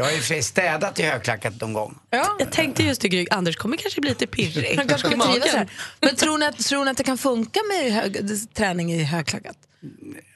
[0.00, 1.98] Jag har och för sig städat i högklackat någon gång.
[2.38, 4.76] Jag tänkte just det, Gry, Anders kommer kanske bli lite pirrig.
[4.76, 5.68] Han kanske kommer trivas här.
[6.00, 9.56] Men tror ni, att, tror ni att det kan funka med hög, träning i högklackat?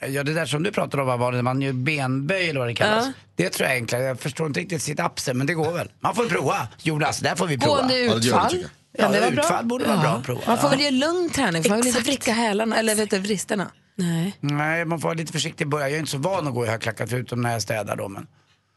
[0.09, 2.75] Ja, det där som du pratade om, var det, man gör benböj eller vad det
[2.75, 3.07] kallas.
[3.07, 3.13] Ja.
[3.37, 4.03] Det tror jag är enklare.
[4.03, 5.91] Jag förstår inte riktigt sit-upsen, men det går väl.
[6.01, 6.69] Man får prova.
[6.83, 7.77] Jonas, där får vi prova.
[7.77, 8.51] Gående Ja, utfall?
[8.99, 9.43] Kan det Ja, vara bra?
[9.45, 10.41] utfall borde vara bra att prova.
[10.47, 10.71] Man får Ja.
[10.71, 13.71] väl ge lugn träning, för man vill inte vricka hälarna, eller vet du, vristerna.
[13.97, 14.37] Nej.
[14.41, 15.89] Nej, man får vara lite försiktig i början.
[15.89, 18.09] Jag är inte så van att gå i högklackat förutom när jag städar då.
[18.09, 18.27] Men...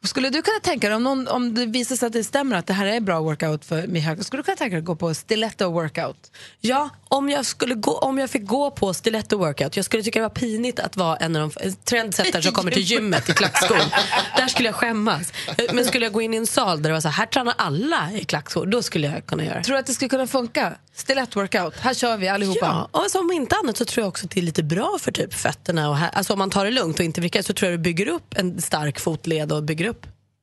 [0.08, 2.68] Skulle du kunna tänka dig, om, någon, om det visar sig att det stämmer att
[2.68, 5.14] det här är bra workout för mig skulle du kunna tänka dig att gå på
[5.14, 6.32] stiletto workout?
[6.62, 10.20] Ja, om jag, skulle gå, om jag fick gå på stiletto workout, jag skulle tycka
[10.20, 13.78] det var pinigt att vara en av de trendsettare som kommer till gymmet i klackskor.
[14.38, 15.34] Där skulle jag skämmas.
[15.74, 17.54] Men skulle jag gå in i en sal där det var så här, här tränar
[17.58, 19.64] alla i klackskor, då skulle jag kunna göra det.
[19.64, 20.74] Tror du att det skulle kunna funka?
[20.98, 22.60] Stiletto workout, här kör vi allihopa.
[22.62, 25.12] Ja, alltså, om inte annat så tror jag också att det är lite bra för
[25.12, 25.90] typ fötterna.
[25.90, 27.84] Och här, alltså om man tar det lugnt och inte vrickar så tror jag det
[27.84, 29.97] bygger upp en stark fotled och bygger upp.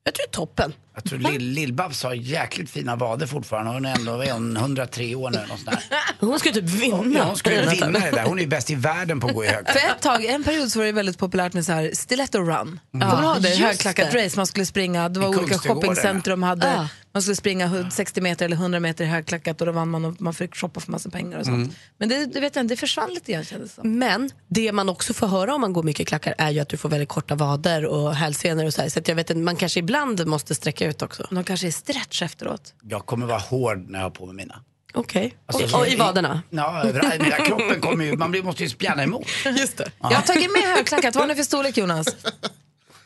[0.07, 0.73] Jag tror det är toppen.
[0.95, 3.71] Jag tror Lill- Lill-Babs har jäkligt fina vader fortfarande.
[3.71, 5.37] Hon är ändå vad är hon, 103 år nu.
[5.37, 5.99] eller något sånt där.
[6.19, 7.17] Hon skulle typ vinna.
[7.19, 8.23] Ja, hon skulle ju vinna det där.
[8.25, 9.65] Hon är ju bäst i världen på att gå i hög.
[9.69, 12.79] För ett tag, en period så var det väldigt populärt med så här stiletto run.
[12.93, 13.09] Mm.
[13.09, 13.49] Kommer du ihåg det?
[13.49, 14.25] just Högklackat det.
[14.25, 14.37] race.
[14.37, 16.87] Man skulle springa, det var I olika Kungsträdgården, shoppingcentrum hade, Ja.
[17.13, 20.05] man skulle springa hu- 60 meter eller 100 meter i högklackat och då vann man
[20.05, 21.55] och man fick shoppa för massa pengar och sånt.
[21.55, 21.71] Mm.
[21.97, 23.99] Men det, det vet jag inte, det försvann lite grann kändes det som.
[23.99, 26.69] Men det man också får höra om man går mycket i klackar är ju att
[26.69, 28.89] du får väldigt korta vader och hälsenor och så här.
[28.89, 31.27] Så att jag vet att man kanske ibland måste sträcka ut också.
[31.31, 32.73] De kanske är stretch efteråt.
[32.83, 34.61] Jag kommer vara hård när jag har på mig mina.
[34.93, 35.35] Okej.
[35.45, 36.41] Alltså, och, och i vaderna?
[36.49, 37.13] Ja, överallt.
[37.13, 39.27] Hela kroppen kommer ju, man blir- måste ju spjärna emot.
[39.57, 39.91] Just det.
[40.01, 42.07] Jag har tagit med högklackat, vad har ni för storlek Jonas?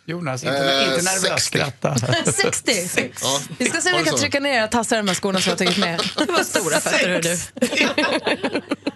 [0.06, 1.40] Jonas, inte, Eh, inte nervös 60.
[1.42, 1.96] skratta.
[2.32, 3.12] 60?
[3.22, 3.40] Ja.
[3.58, 5.40] Vi ska se om vi det kan trycka ner era tassar i de här skorna
[5.42, 6.00] som jag har tagit med.
[6.28, 7.38] Det var stora fötter hör du.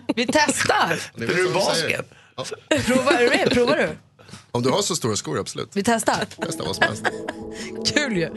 [0.15, 0.89] Vi testar.
[0.89, 2.10] Vet Spelar du basket?
[2.36, 2.46] Ja.
[2.86, 3.50] Provar du det?
[3.50, 3.89] Provar du?
[4.52, 5.69] Om du har så stora skor, absolut.
[5.74, 6.26] Vi testar.
[6.46, 7.04] Testa vad som helst.
[7.93, 8.30] Kul ju.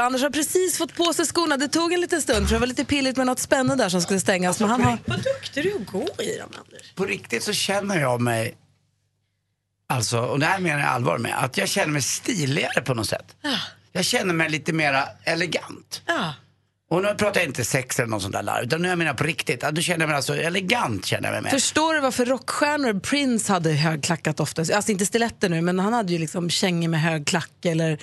[0.00, 1.56] Anders har precis fått på sig skorna.
[1.56, 4.02] Det tog en liten stund för det var lite pilligt med något spännande där som
[4.02, 4.60] skulle stängas.
[4.60, 4.98] Men han har...
[5.06, 6.92] Vad duktig du är att gå i dem Anders.
[6.94, 8.54] På riktigt så känner jag mig,
[9.88, 13.08] alltså, och det här menar jag allvar med, att jag känner mig stiligare på något
[13.08, 13.36] sätt.
[13.92, 16.02] Jag känner mig lite mera elegant.
[16.06, 16.34] Ja.
[16.90, 19.14] Och nu pratar jag inte sex eller något sånt där larv, utan nu jag menar
[19.14, 19.64] på riktigt.
[19.64, 21.50] Att du känner mig alltså elegant känner jag mig med.
[21.52, 24.60] Förstår du varför rockstjärnor, Prince hade högklackat ofta?
[24.60, 27.98] Alltså inte stiletter nu, men han hade ju liksom kängor med hög klack eller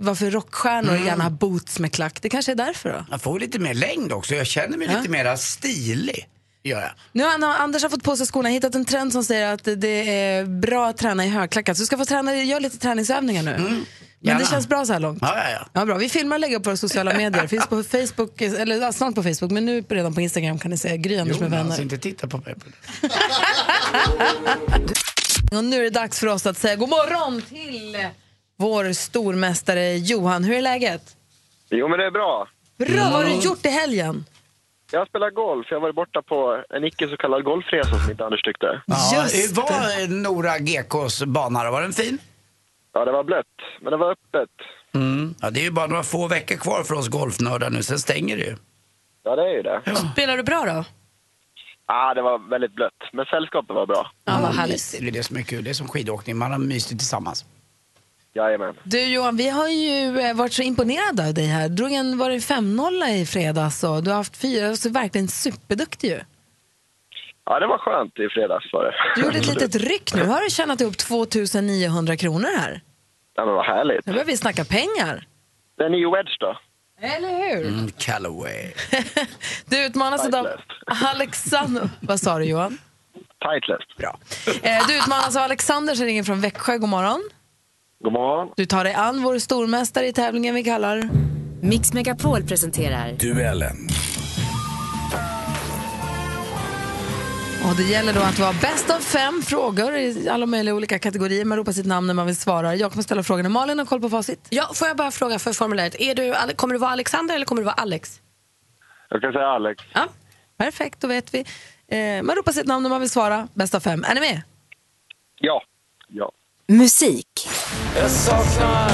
[0.00, 2.22] varför rockstjärnor gärna har boots med klack.
[2.22, 3.04] Det kanske är därför då?
[3.10, 6.28] Jag får lite mer längd också, jag känner mig lite mera stilig.
[6.62, 6.90] Gör jag.
[7.12, 10.10] Nu har Anders har fått på sig skorna, hittat en trend som säger att det
[10.10, 11.76] är bra att träna i högklackat.
[11.76, 13.50] Så du ska få träna, gör lite träningsövningar nu.
[13.58, 13.86] Men
[14.20, 14.40] gärna.
[14.40, 15.18] det känns bra så här långt.
[15.22, 15.66] Ja, ja, ja.
[15.72, 15.96] Ja, bra.
[15.96, 17.46] Vi filmar och lägger upp på våra sociala medier.
[17.46, 20.76] Finns på Facebook, eller ja, snart på Facebook, men nu redan på Instagram kan ni
[20.78, 21.82] se Gry Anders med Jonas, vänner.
[21.82, 22.54] inte titta på mig.
[25.58, 27.96] Och nu är det dags för oss att säga god morgon till
[28.60, 30.44] vår stormästare Johan.
[30.44, 31.16] Hur är läget?
[31.70, 32.48] Jo, men det är bra.
[32.78, 34.24] Bra, vad har du gjort i helgen?
[34.92, 35.66] Jag spelar golf.
[35.70, 38.82] Jag varit borta på en icke så kallad golfresa som inte Anders tyckte.
[38.86, 41.70] Ja, Just hur var Nora GKs bana då?
[41.70, 42.18] Var den fin?
[42.92, 43.46] Ja, det var blött,
[43.82, 44.50] men det var öppet.
[44.94, 45.34] Mm.
[45.40, 48.36] Ja, det är ju bara några få veckor kvar för oss golfnördar nu, sen stänger
[48.36, 48.56] det ju.
[49.22, 49.82] Ja, det är ju det.
[50.12, 50.84] Spelar du bra då?
[51.86, 54.10] Ja, det var väldigt blött, men sällskapet var bra.
[54.24, 54.96] Ja, vad härligt.
[55.00, 57.44] Det är det som är kul, det är som skidåkning, man har mysigt tillsammans.
[58.34, 58.74] Jajamän.
[58.84, 61.68] Du Johan, vi har ju eh, varit så imponerade av dig här.
[61.68, 66.08] Drog en, var det 5-0 i fredags och du har haft fyra, så verkligen superduktig
[66.08, 66.20] ju.
[67.44, 68.94] Ja, det var skönt i fredags var det.
[69.16, 70.24] Du gjorde ett litet ryck nu.
[70.24, 72.80] Har du tjänat ihop 2900 kronor här?
[73.36, 74.06] Ja, men vad härligt.
[74.06, 75.26] Nu börjar vi snacka pengar.
[75.76, 76.58] Det är en ny wedge då.
[77.00, 77.68] Eller hur?
[77.68, 78.72] Mm, Callaway.
[79.66, 81.14] Du utmanas idag Titleist.
[81.14, 81.88] Alexander...
[82.00, 82.78] Vad sa du Johan?
[83.14, 83.96] Titleist.
[83.96, 84.18] Bra.
[84.62, 86.78] Eh, du utmanas av Alexander som ringer från Växjö.
[86.78, 87.22] God morgon.
[88.04, 88.52] God morgon.
[88.56, 91.08] Du tar dig an vår stormästare i tävlingen vi kallar...
[91.62, 93.76] Mix Megapol presenterar Duellen.
[97.70, 101.44] Och det gäller då att vara bäst av fem frågor i alla möjliga olika kategorier.
[101.44, 102.74] Man ropar sitt namn när man vill svara.
[102.74, 103.48] Jag kommer ställa frågorna.
[103.48, 104.48] Malin har koll på facit.
[104.50, 106.00] Ja, får jag bara fråga för formuläret.
[106.00, 108.20] Är du, kommer du vara Alexander eller kommer du vara Alex?
[109.08, 109.84] Jag kan säga Alex.
[109.94, 110.06] Ja,
[110.56, 111.44] perfekt, då vet vi.
[111.88, 113.48] Eh, man ropar sitt namn när man vill svara.
[113.54, 114.04] Bäst av fem.
[114.04, 114.42] Är ni med?
[115.40, 115.62] Ja.
[116.08, 116.32] Ja.
[116.70, 117.48] Musik,
[117.96, 118.90] Jag saknar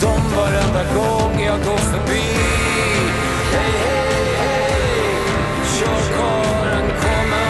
[0.00, 2.22] dem varenda gång jag går förbi
[3.52, 5.12] Hej, hej, hej,
[5.78, 7.46] körkaren kommer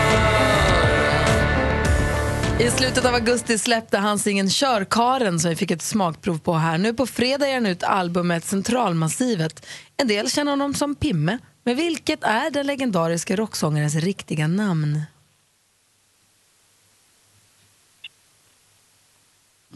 [2.66, 6.78] I slutet av augusti släppte han singeln Körkaren som vi fick ett smakprov på här.
[6.78, 9.66] Nu på fredag ger han ut albumet Centralmassivet.
[9.96, 11.38] En del känner honom som Pimme.
[11.64, 15.02] Men vilket är den legendariska rocksångarens riktiga namn?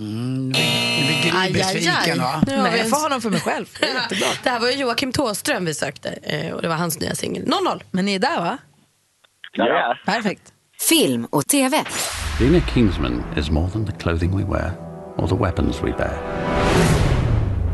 [0.00, 0.52] Mm, nu
[1.06, 2.42] blir Gry besviken va?
[2.46, 3.66] Nu har vi jag får honom för mig själv.
[3.80, 4.26] Det är jättebra.
[4.42, 7.44] Det här var ju Joakim Tåström vi sökte eh, och det var hans nya singel.
[7.44, 7.82] 0-0.
[7.90, 8.58] Men ni är där va?
[9.52, 9.96] Ja.
[10.06, 10.52] Perfekt.
[10.80, 11.84] film och TV.
[12.38, 14.72] Being a Kingsman is more than the clothing we wear
[15.16, 16.18] or the weapons we bear.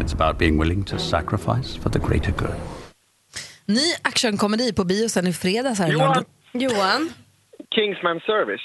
[0.00, 2.54] It's about being willing to sacrifice for the greater good.
[3.66, 6.24] Ny actionkomedi på bio sen i fredags här Johan.
[6.52, 7.12] Johan.
[7.74, 8.62] Kingsman Service.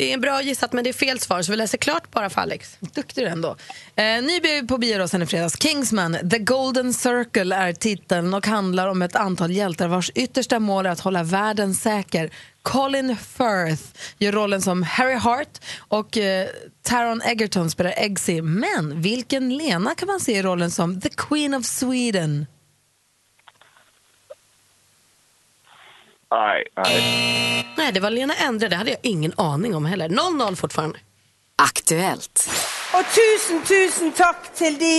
[0.00, 2.40] Det är bra gissat men det är fel svar så vi läser klart bara för
[2.40, 2.76] Alex.
[2.80, 3.56] Duktig du ändå.
[3.96, 5.62] Eh, ny bio på bio sen i fredags.
[5.62, 10.86] Kingsman, The Golden Circle är titeln och handlar om ett antal hjältar vars yttersta mål
[10.86, 12.30] är att hålla världen säker.
[12.62, 13.82] Colin Firth
[14.18, 16.48] gör rollen som Harry Hart och eh,
[16.82, 18.42] Taron Egerton spelar Eggsy.
[18.42, 22.46] Men vilken Lena kan man se i rollen som The Queen of Sweden?
[26.30, 27.66] Nej, nej.
[27.76, 28.68] Nej, det var Lena Endre.
[28.68, 30.08] Det hade jag ingen aning om heller.
[30.08, 30.98] 0-0 fortfarande.
[31.62, 32.48] Aktuellt.
[32.94, 34.94] Og tusen, tusen takk til de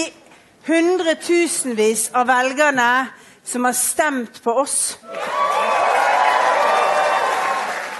[0.67, 3.07] hundretusenvis av velgerne
[3.43, 4.97] som har stemt på oss.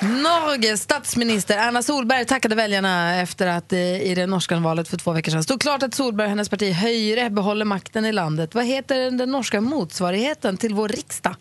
[0.02, 5.12] Norges statsminister Erna Solberg tackade väljarna efter att eh, i det norska valet för två
[5.12, 8.56] veckor sedan stod klart att Solberg och hennes parti Høyre behåller makten i landet.
[8.56, 11.36] Vad heter den norska motsvarigheten till vår riksdag?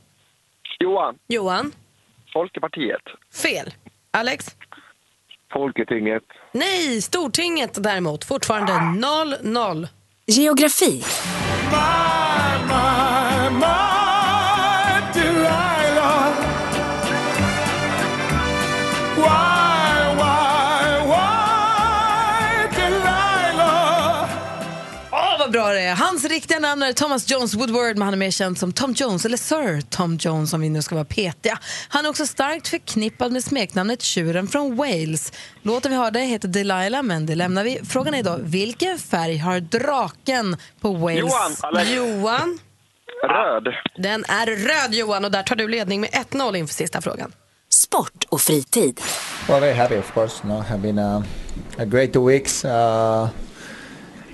[0.84, 1.14] Johan.
[1.28, 1.72] Johan.
[2.32, 3.02] Folkepartiet.
[3.42, 3.66] Fel.
[4.10, 4.46] Alex?
[5.52, 6.22] Folketinget.
[6.52, 8.24] Nej, Stortinget däremot.
[8.24, 9.88] Fortfarande 0-0.
[10.26, 11.02] Geografi.
[11.72, 13.89] Åh,
[26.30, 29.36] riktiga namn är Thomas Jones Woodward, men han är mer känd som Tom Jones, eller
[29.36, 31.58] Sir Tom Jones om vi nu ska vara petiga.
[31.88, 35.32] Han är också starkt förknippad med smeknamnet Tjuren från Wales.
[35.62, 37.80] Låten vi hörde heter Delilah, men det lämnar vi.
[37.88, 41.18] Frågan är då, vilken färg har draken på Wales?
[41.18, 41.90] Johan, Alex.
[41.90, 42.58] Johan.
[43.22, 43.74] Röd.
[43.96, 47.32] Den är röd Johan och där tar du ledning med 1-0 inför sista frågan.
[47.68, 49.00] Sport och fritid.
[49.48, 50.46] Well, very happy, of course.
[50.46, 51.22] No, have been a,
[51.78, 52.64] a great two weeks.
[52.64, 53.28] Uh,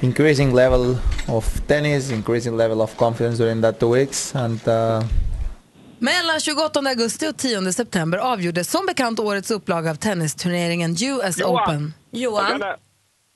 [0.01, 0.97] increasing level
[1.29, 5.03] of tennis, increasing level of confidence during that two weeks, and uh,
[5.99, 11.95] Mellan 28 augusti och 10 september avgjordes som bekant årets upplaga av tennisturneringen US Open.
[12.11, 12.63] Johan.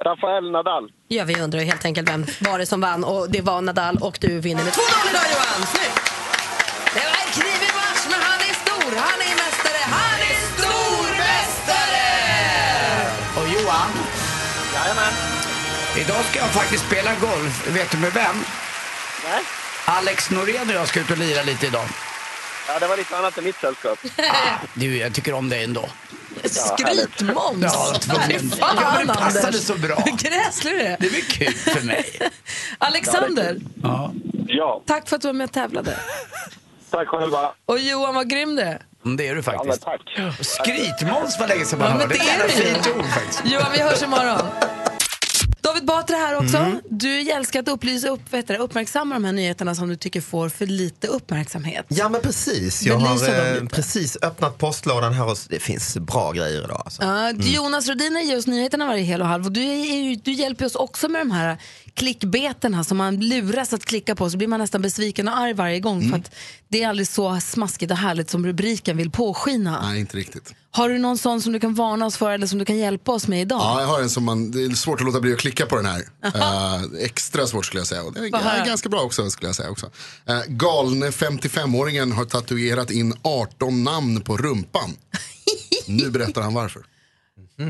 [0.04, 0.90] Rafael Nadal.
[1.08, 4.18] Ja, vi undrar helt enkelt vem var det som vann och det var Nadal och
[4.20, 4.78] du vinner med 2-0
[5.10, 5.66] idag Johan.
[5.66, 6.19] Snyggt!
[15.98, 17.66] Idag ska jag faktiskt spela golf.
[17.68, 18.44] Vet du med vem?
[19.31, 19.42] Nej.
[19.85, 21.87] Alex Norén och jag ska ut och lira lite idag.
[22.68, 23.98] Ja, det var lite annat än mitt sällskap.
[24.74, 25.88] Du, jag tycker om dig ändå.
[26.44, 27.62] Skrytmåns!
[27.62, 28.50] Ja, tvungen.
[28.50, 30.05] Fan, Ja, men det passade så bra.
[30.18, 30.96] Gräslig du är.
[31.00, 32.18] Det blir kul för mig.
[32.79, 34.12] Alexander, Ja.
[34.46, 35.96] Ja, tack för att du var med och tävlade.
[36.90, 37.53] tack själva.
[37.66, 38.83] Och Johan, vad grym du är.
[39.05, 39.83] Mm, Det är du Ja, faktiskt.
[39.85, 40.00] tack.
[40.46, 42.14] Skrytmåns var länge sedan man Ja, hörde.
[42.14, 43.42] det är är ett det jävla fint ord faktiskt.
[43.44, 44.40] Johan, vi hörs imorgon.
[45.60, 46.56] David Batra här också.
[46.56, 46.80] Mm.
[46.90, 50.48] Du älskar att upplysa, upp, vet du, uppmärksamma de här nyheterna som du tycker får
[50.48, 51.86] för lite uppmärksamhet.
[51.88, 55.96] Ja men precis, jag har Belysa dem eh, precis öppnat postlådan här och det finns
[55.96, 56.82] bra grejer idag.
[56.84, 57.02] Alltså.
[57.02, 60.66] Ja, Jonas Rodiner ger oss nyheterna varje hel och halv och du, är du hjälper
[60.66, 61.58] oss också med de här
[61.94, 65.81] klickbeterna som man luras att klicka på så blir man nästan besviken och arg varje
[65.81, 66.35] gång för att
[66.68, 69.83] det är aldrig så smaskigt och härligt som rubriken vill påskina.
[69.83, 70.55] Nej, inte riktigt.
[70.72, 73.12] Har du någon sån som du kan varna oss för eller som du kan hjälpa
[73.12, 73.61] oss med idag?
[73.61, 75.76] Ja, jag har en som man, det är svårt att låta bli att klicka på
[75.76, 76.05] den här.
[76.40, 78.03] Eh, extra svårt skulle jag säga.
[78.03, 79.87] Och det är ganska bra också skulle jag säga också.
[79.87, 84.96] Uh, galne 55-åringen har tatuerat in 18 namn på rumpan.
[85.87, 86.83] Nu berättar han varför.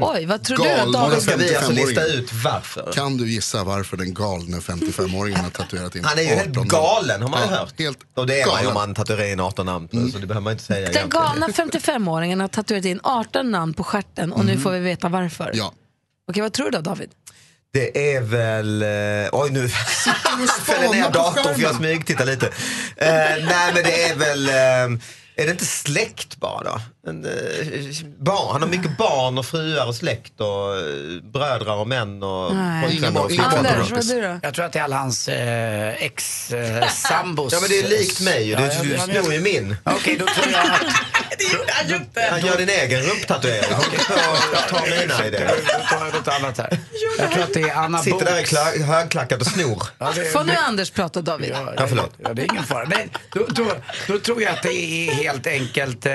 [0.00, 1.22] Oj, vad tror du Galna att David...
[1.22, 1.86] Ska vi alltså 55-åringen.
[1.86, 2.92] lista ut varför?
[2.92, 6.68] Kan du gissa varför den galne 55-åringen har tatuerat in Han är ju 18 helt
[6.70, 7.74] galen har man ju Ja, hört.
[7.78, 8.88] Helt Och det är man ju om galen.
[8.88, 9.88] man tatuerar in 18 namn.
[10.12, 11.08] Så det behöver man inte säga Den egentligen.
[11.10, 15.50] galna 55-åringen har tatuerat in 18 namn på stjärten och nu får vi veta varför.
[15.54, 15.72] Ja.
[16.30, 17.10] Okej, vad tror du då David?
[17.72, 18.82] Det är väl...
[18.82, 19.68] Eh, oj nu
[20.64, 22.46] fäller ner datorn för jag smygtittar lite.
[22.46, 22.52] Eh,
[23.44, 24.48] nej men det är väl...
[24.48, 25.00] Eh,
[25.40, 26.80] är det inte släkt bara då?
[27.06, 27.32] En, eh,
[28.18, 28.52] barn.
[28.52, 32.52] Han har mycket barn och fruar och släkt och eh, brödrar och män och
[32.84, 33.30] pojkvänner och.
[33.30, 34.38] Anders, vad du då?
[34.42, 37.52] Jag tror att det är alla hans eh, ex-sambos.
[37.52, 38.54] Ja men det är likt mig ju.
[38.56, 39.76] Du, Ja, du snor ju min.
[39.84, 41.19] Okej, då tror jag att...
[42.30, 43.70] Han gör din egen rumptatuering.
[44.68, 45.54] Ta mina i det.
[45.66, 46.78] Då tar jag något annat här.
[47.18, 49.82] Jag tror att det är Anna Sitter där i kla- högklackat och snor.
[49.98, 51.50] Ja, det- Får nu Anders prata David?
[51.52, 52.12] Ja, Ja, förlåt.
[52.18, 52.84] Ja, det är ingen fara.
[52.88, 53.66] Nej, då, då,
[54.06, 56.12] då tror jag att det är helt enkelt eh,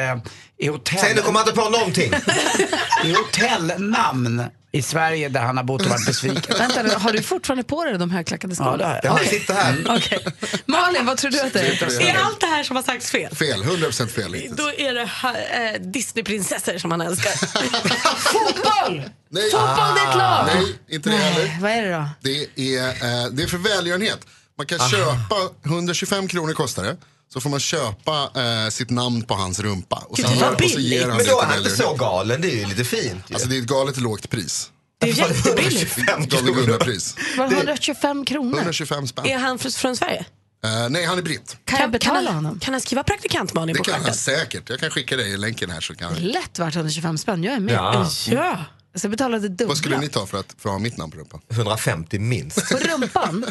[0.57, 0.99] i hotell...
[0.99, 2.13] Säg nu kommer han inte på någonting.
[3.03, 4.43] I hotellnamn
[4.75, 6.55] i Sverige där han har bott och varit besviken.
[6.59, 8.71] Vänta, nu, har du fortfarande på dig de högklackade skorna?
[8.71, 9.05] Ja, det har jag.
[9.05, 9.85] Ja, han sitter här.
[9.97, 10.25] Okej.
[10.65, 12.01] Malin, vad tror du att det är?
[12.01, 13.35] Är allt det här som har sagts fel?
[13.35, 14.55] Fel, 100% fel hittills.
[14.57, 17.31] Då är det ha- eh, Disneyprinsessor som han älskar.
[18.17, 19.01] Fotboll!
[19.29, 19.51] Nej.
[19.51, 20.47] Fotboll, det är klart!
[20.53, 21.57] Nej, inte det heller.
[21.61, 22.09] Vad är det då?
[22.21, 24.19] Det är, eh, det är för välgörenhet.
[24.57, 25.35] Man kan köpa,
[25.65, 26.97] 125 kronor kostar det.
[27.35, 29.95] Så får man köpa eh, sitt namn på hans rumpa.
[30.09, 31.01] Och Gud, sen, vad och så ger billigt.
[31.01, 33.23] han Men det då till är han inte så galen, det är ju lite fint.
[33.27, 33.33] Ju.
[33.35, 34.69] Alltså det är ett galet lågt pris.
[34.99, 35.95] Det är jättebilligt.
[36.05, 37.15] Galne Gunnar-pris.
[37.37, 38.57] Var 125 kronor?
[38.57, 39.25] 125 spänn.
[39.25, 40.25] Är han fr- från Sverige?
[40.65, 41.57] Eh, nej, han är britt.
[41.65, 42.59] Kan jag betala kan, honom?
[42.59, 44.17] kan han skriva praktikant Malin Det på kan han stjärten?
[44.17, 44.69] säkert.
[44.69, 46.21] Jag kan skicka dig länken här så kan han.
[46.23, 47.73] Lätt värt 125 spänn, jag är med.
[47.75, 48.09] Ja.
[48.27, 48.65] Ja.
[48.91, 49.67] Jag ska betala det dubbla.
[49.67, 51.41] Vad skulle ni ta för att, för att ha mitt namn på rumpan?
[51.49, 52.69] 150 minst.
[52.69, 53.45] På rumpan?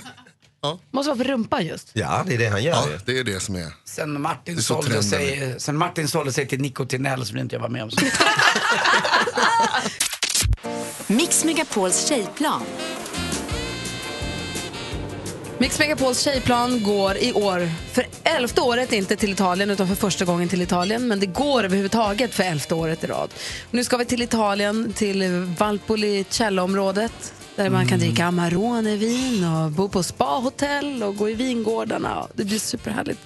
[0.64, 0.78] Ja.
[0.90, 1.90] Måste vara på rumpan just.
[1.92, 2.98] Ja, det är det han gör Ja, ju.
[3.06, 3.72] det är det som är.
[3.84, 7.42] Sen Martin, Det är så sålde sig, sen Martin sålde sig till Nicotinell så vill
[7.42, 8.12] inte jag vara med om sånt.
[11.06, 12.62] Mix Megapols tjejplan.
[15.58, 20.24] Mix Megapols tjejplan går i år för elfte året, inte till Italien utan för första
[20.24, 21.08] gången till Italien.
[21.08, 23.30] Men det går överhuvudtaget för elfte året i rad.
[23.70, 25.24] Nu ska vi till Italien, till
[25.58, 32.26] Valpolicella-området där man kan dricka Amarone-vin och bo på spahotell och gå i vingårdarna.
[32.34, 33.20] Det blir superhärligt.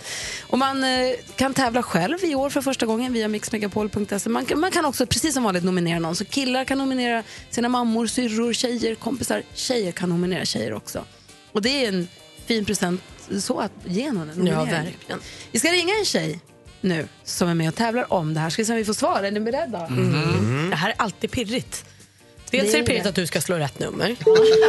[0.46, 4.28] Och man eh, kan tävla själv i år för första gången via mixmegapol.se.
[4.30, 6.16] Man, kan- man kan också precis som vanligt nominera någon.
[6.16, 9.42] Så killar kan nominera sina mammor, syrror, tjejer, kompisar.
[9.54, 11.04] Tjejer kan nominera tjejer också.
[11.52, 12.08] Och det är en
[12.46, 13.00] fin present
[13.40, 14.84] så att ge någon en Ja, nominering.
[14.84, 15.20] verkligen.
[15.52, 16.40] Vi ska ringa en tjej
[16.80, 18.50] nu som är med och tävlar om det här.
[18.50, 19.22] Ska vi se om vi får svar.
[19.22, 19.86] Är ni beredda?
[19.86, 20.70] Mm.
[20.70, 21.84] Det här är alltid pirrigt.
[22.50, 24.16] Dels Det är det pirrigt att du ska slå rätt nummer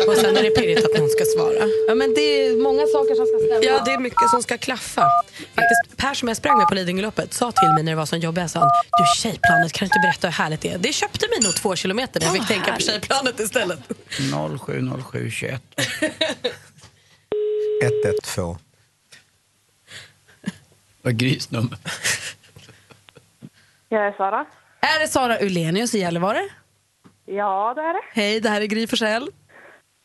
[0.07, 1.67] och sen är det pirrigt att någon ska svara.
[1.87, 3.63] Ja, men det är många saker som ska stämma.
[3.63, 5.09] Ja, det är mycket som ska klaffa.
[5.55, 8.19] Faktiskt, per som jag sprang med på Lidingöloppet sa till mig när det var som
[8.19, 10.77] jobbigt, sa han, du tjejplanet, kan du inte berätta hur härligt det är?
[10.77, 12.87] Det köpte mig nog två kilometer när jag fick tänka på härligt.
[12.87, 13.79] tjejplanet istället.
[14.67, 15.61] 070721.
[17.83, 18.57] 112.
[21.01, 21.77] Vad grisnummer.
[23.89, 24.45] Jag är Sara.
[24.81, 26.49] Är det Sara Ulenius i Gällivare?
[27.37, 28.01] Ja, det är det.
[28.13, 29.29] Hej, det här är Gry Forssell.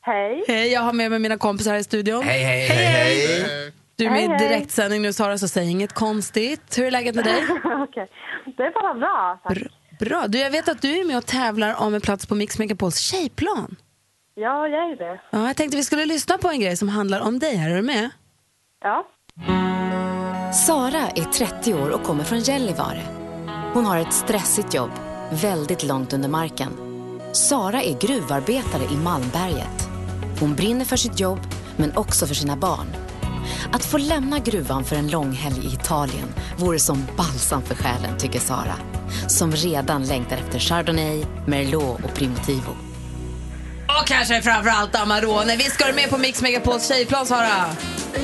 [0.02, 0.44] Hej.
[0.48, 2.22] Hej, jag har med mig mina kompisar här i studion.
[2.22, 2.86] Hej, hej, hej.
[2.86, 3.72] Hej.
[3.96, 4.48] Du är med Hej, i hej.
[4.48, 6.78] direktsändning nu Sara, så säg inget konstigt.
[6.78, 7.44] Hur är läget med dig?
[7.64, 8.08] Okej.
[8.56, 9.58] Det är bara bra, tack.
[9.98, 10.26] Bra.
[10.26, 12.98] Du, jag vet att du är med och tävlar om en plats på Mix Megapols
[12.98, 13.76] tjejplan.
[14.34, 15.20] Ja, jag är det.
[15.30, 17.70] Ja, jag tänkte vi skulle lyssna på en grej som handlar om dig här.
[17.70, 18.10] Är du med?
[18.80, 19.06] Ja.
[20.66, 23.02] Sara är 30 år och kommer från Gällivare.
[23.72, 24.90] Hon har ett stressigt jobb,
[25.42, 26.83] väldigt långt under marken.
[27.34, 29.88] Sara är gruvarbetare i Malmberget.
[30.40, 31.40] Hon brinner för sitt jobb,
[31.76, 32.86] men också för sina barn.
[33.72, 38.40] Att få lämna gruvan för en långhelg i Italien vore som balsam för själen, tycker
[38.40, 38.76] Sara.
[39.28, 42.76] Som redan längtar efter Chardonnay, Merlot och Primitivo.
[43.88, 45.56] Och kanske framförallt Amarone.
[45.56, 47.66] Visst ska du med på Mix Megapols tjejplan, Sara?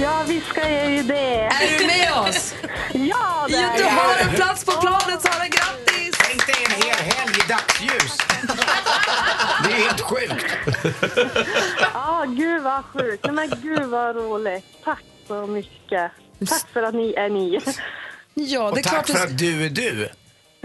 [0.03, 1.45] Ja, vi ska ju det.
[1.45, 2.55] Är du med oss?
[2.93, 3.91] Ja, det är du jag.
[3.91, 5.47] har en plats på planet, Sara.
[5.49, 6.15] Grattis!
[6.29, 8.19] Tänk dig en hel helg i dagsljus.
[9.65, 10.47] Det är helt sjukt.
[11.95, 13.25] Ja, gud vad sjukt.
[13.25, 14.65] Nej, men gud vad roligt.
[14.85, 16.11] Tack så mycket.
[16.49, 17.59] Tack för att ni är ni.
[18.35, 20.09] Ja, det Och är, klart tack för att du är du.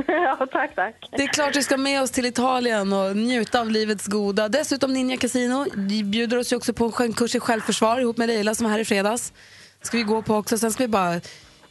[0.08, 0.96] ja, tack, tack.
[1.18, 4.50] det är klart du ska med oss till Italien och njuta av livets goda.
[4.50, 8.18] Dessutom Ninja Casino de bjuder oss ju också på en skön kurs i självförsvar ihop
[8.18, 9.34] med Leila som var här i fredags.
[9.82, 10.58] ska vi gå på också.
[10.58, 11.22] Sen ska vi bara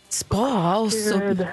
[0.08, 1.46] spa oss och Gud.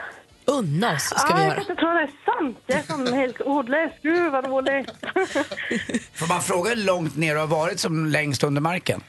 [0.60, 1.04] Unna oss.
[1.04, 1.54] Ska ah, vi jag göra.
[1.54, 2.58] kan inte tro det är sant.
[2.68, 3.92] Jag är som helt ordlös.
[4.02, 4.92] Gud vad roligt.
[6.14, 9.02] Får man fråga hur långt ner du har varit som längst under marken?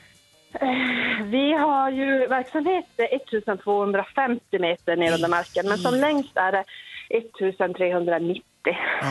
[1.25, 6.65] Vi har ju verksamhet 1250 meter ner under marken, men som längst är det
[7.11, 8.43] 1390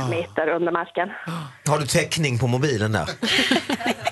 [0.09, 1.09] meter under marken.
[1.67, 3.09] Har du täckning på mobilen där?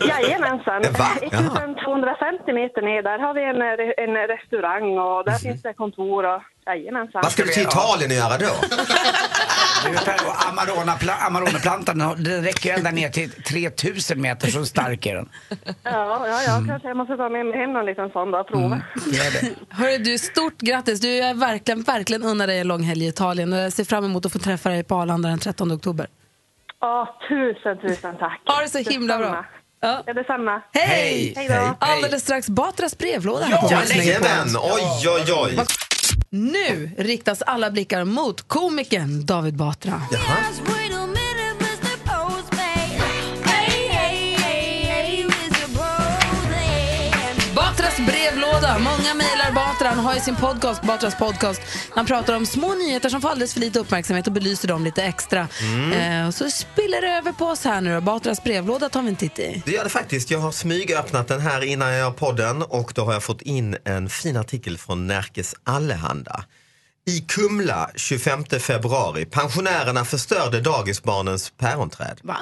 [0.08, 0.82] Jajamensan.
[0.82, 1.10] Va?
[1.22, 3.62] 1250 meter ner, där har vi en,
[4.06, 7.22] en restaurang och där finns det kontor och jajamensan.
[7.24, 8.46] Vad ska du till Italien och göra då?
[11.28, 15.30] Amaroneplantan den räcker ju ända ner till 3000 meter, så stark är den.
[15.84, 18.48] Ja, ja, ja kanske jag måste ta med mig hem någon liten sån då och
[18.48, 18.82] prova.
[18.96, 19.56] Det.
[19.76, 21.00] Hörru, du, stort grattis.
[21.00, 23.54] Du är verkligen, verkligen unnar dig en lång helg i Italien.
[23.54, 26.08] Och jag ser fram emot att få träffa dig på Arlanda den 13 oktober.
[26.82, 28.42] Ja, tusen, tusen tack.
[28.46, 29.28] Ha det så himla bra.
[29.28, 29.46] Detsamma.
[29.82, 30.04] Ja.
[30.08, 30.62] Ja, detsamma.
[30.74, 31.34] Hej!
[31.36, 31.76] Hej då.
[31.80, 34.28] Alldeles strax Batras brevlåda här på Mix Megapol.
[34.28, 35.66] Jajamän, oj oj oj.
[36.30, 40.02] Nu riktas alla blickar mot komikern David Batra.
[47.56, 48.80] Batras brevlåda.
[48.80, 49.10] Många.
[49.10, 49.29] Han
[50.10, 51.62] har ju sin podcast, Batras podcast.
[51.96, 55.04] Han pratar om små nyheter som får alldeles för lite uppmärksamhet och belyser dem lite
[55.04, 55.48] extra.
[55.94, 58.02] Eh, och så spiller det över på oss här nu då.
[58.02, 59.64] Batras brevlåda tar vi en titt i.
[59.66, 60.32] Det gör det faktiskt.
[60.32, 63.78] Jag har smygöppnat den här innan jag gör podden och då har jag fått in
[63.86, 66.44] en fin artikel från Närkes Allehanda.
[67.08, 69.26] I Kumla 25 februari.
[69.26, 72.20] Pensionärerna förstörde dagisbarnens päronträd.
[72.24, 72.38] Va?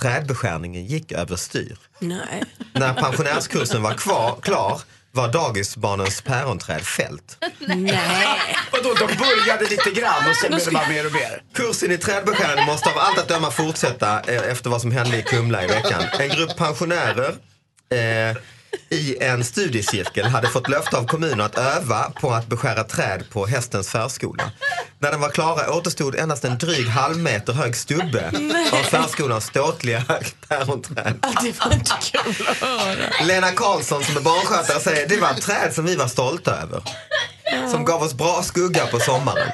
[0.00, 1.78] Trädbeskärningen gick överstyr.
[1.98, 2.44] Nej.
[2.72, 4.80] När pensionärskursen var kvar, klar
[5.12, 7.36] var dagisbarnens päronträd fällt.
[7.58, 8.28] Nej.
[8.72, 11.42] Vadå, de började lite grann och sen blev det bara mer och mer.
[11.54, 15.22] Kursen i trädbeskärning måste av allt att döma fortsätta eh, efter vad som hände i
[15.22, 16.02] Kumla i veckan.
[16.18, 17.34] En grupp pensionärer
[17.90, 18.36] eh,
[18.90, 23.46] i en studiecirkel hade fått löfte av kommunen att öva på att beskära träd på
[23.46, 24.52] hästens förskola.
[24.98, 28.70] När den var klara återstod endast en dryg halvmeter hög stubbe Nej.
[28.72, 30.04] av förskolans ståtliga
[30.48, 31.14] päronträd.
[31.42, 33.24] Det var inte kul att höra.
[33.24, 36.82] Lena Karlsson som är barnskötare säger det var ett träd som vi var stolta över.
[37.70, 39.48] Som gav oss bra skugga på sommaren.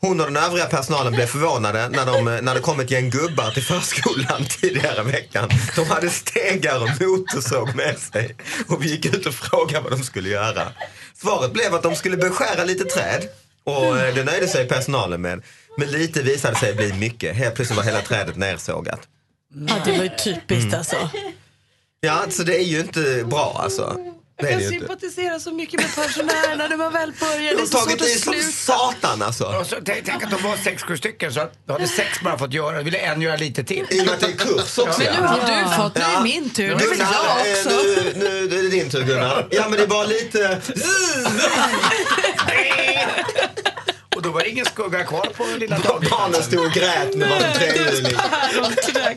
[0.00, 3.50] Hon och den övriga personalen blev förvånade när, de, när det kom ett gäng gubbar
[3.50, 5.48] till förskolan tidigare veckan.
[5.76, 8.36] De hade stegar och motorsåg med sig
[8.68, 10.68] och vi gick ut och frågade vad de skulle göra.
[11.14, 13.28] Svaret blev att de skulle beskära lite träd
[13.64, 15.42] och eh, det nöjde sig personalen med.
[15.78, 17.36] Men lite visade sig bli mycket.
[17.36, 19.00] Helt plötsligt var hela trädet nersågat.
[19.68, 21.10] Ja, det var ju typiskt alltså.
[22.00, 23.96] Ja, så det är ju inte bra alltså.
[24.38, 24.68] Jag inte.
[24.68, 27.38] sympatiserar så mycket med pensionärerna när man väl börjar.
[27.38, 28.50] Det är De har så tagit svårt i att sluta.
[28.52, 29.44] satan alltså.
[29.44, 32.38] Och så, tänk, tänk att de var sex, sju stycken så då hade sex bara
[32.38, 33.86] fått göra, ville en göra lite till.
[33.90, 34.94] I och med att det är kurs också.
[34.98, 36.76] Men nu har du fått, nu är det min tur.
[36.76, 37.70] Nu vill jag eh, också.
[37.70, 39.46] Nu, nu är det din tur Gunnar.
[39.50, 40.60] Ja men det bara lite...
[44.16, 46.04] Och då var det ingen skugga kvar på lilla dagen.
[46.10, 48.16] Barnen stod och grät med varsin trehjuling.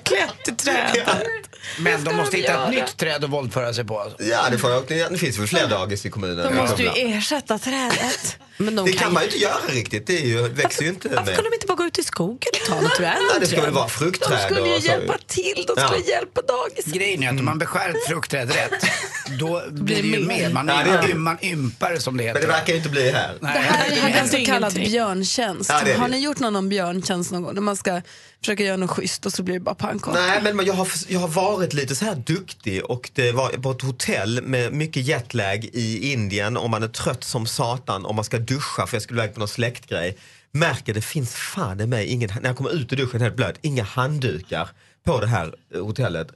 [0.03, 1.48] Klätt i trädet.
[1.79, 3.99] Men de måste hitta ett nytt träd att våldföra sig på.
[3.99, 4.23] Alltså.
[4.23, 6.45] Ja, det, får jag, det finns väl fler dagis i kommunen.
[6.53, 8.37] De måste ju ersätta trädet.
[8.61, 10.07] Men de det kan man ju inte göra riktigt.
[10.07, 11.35] Det är ju, växer ju inte Varför med.
[11.35, 13.15] kan de inte bara gå ut i skogen och ta något träd?
[13.31, 15.63] Nej, det ska väl vara fruktträd De skulle ju hjälpa till.
[15.67, 16.13] De skulle Ja.
[16.13, 16.85] hjälpa dagis.
[16.85, 18.85] Grejen är att om man beskär ett fruktträd rätt,
[19.39, 20.49] då blir det ju mer.
[20.49, 22.33] Man, Ja, man ympar som det heter.
[22.39, 23.37] Men det verkar ju inte bli här.
[23.41, 25.69] Det här är ju en så kallad björntjänst.
[25.69, 25.99] Ja, det är det.
[26.01, 27.53] Har ni gjort någon björntjänst någon gång?
[27.53, 28.01] När man ska
[28.41, 30.19] försöka göra något schysst och så blir det bara pannkaka.
[30.19, 33.71] Nej, men jag har, jag har varit lite så här duktig och det var på
[33.71, 38.23] ett hotell med mycket jetlag i Indien och man är trött som satan och man
[38.23, 40.17] ska duscha för jag skulle iväg på någon släktgrej.
[40.51, 43.57] Märker det finns fan i mig ingen, när jag kommer ut ur duschen helt blöt,
[43.61, 44.69] inga handdukar
[45.05, 46.27] på det här hotellet.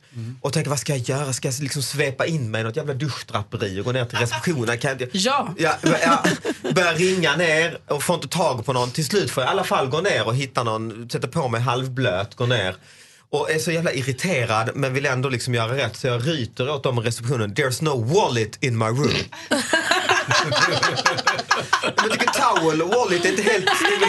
[0.42, 1.34] Och tänker vad ska jag göra?
[1.34, 4.78] Ska jag liksom svepa in mig i något jävla duschdraperi och gå ner till receptionen?
[4.78, 5.10] Kan jag.
[5.12, 5.54] Ja.
[5.58, 6.24] Ja, ja,
[6.74, 8.92] börjar ringa ner och får inte tag på någon.
[8.92, 11.62] Till slut får jag i alla fall gå ner och hitta någon, sätta på mig
[11.62, 12.76] halvblöt, gå ner.
[13.30, 16.84] Och är så jävla irriterad men vill ändå liksom göra rätt så jag ryter åt
[16.84, 17.54] dem i receptionen.
[17.54, 19.18] There's no wallet in my room.
[21.82, 23.66] Men jag tycker towel och wallet är inte helt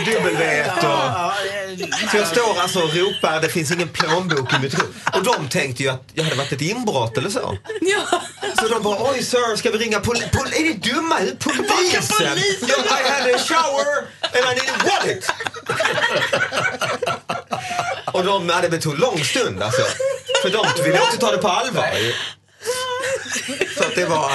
[0.06, 0.36] dubbel
[0.76, 2.10] och...
[2.10, 4.94] Så jag står alltså och ropar, det finns ingen plånbok i mitt rum.
[5.12, 7.58] Och de tänkte ju att jag hade varit ett inbrott eller så.
[7.80, 8.22] Ja.
[8.60, 11.18] Så de bara, oj sir, ska vi ringa pol pol är ni dumma?
[11.38, 12.38] Polisen?
[12.60, 15.24] Jag, I had a shower and I need a wallet.
[18.12, 19.82] Och de, ja, det tog lång stund alltså.
[20.42, 21.90] För de ville också ta det på allvar.
[23.78, 24.30] Så att det var...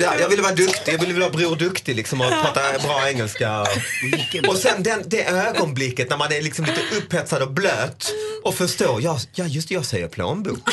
[0.00, 3.60] Ja, jag ville vara duktig, jag ville vara Bror Duktig liksom och prata bra engelska.
[3.60, 8.12] Och, och sen den, det ögonblicket när man är liksom lite upphetsad och blöt
[8.44, 10.58] och förstår, ja, ja just det, jag säger plånbok.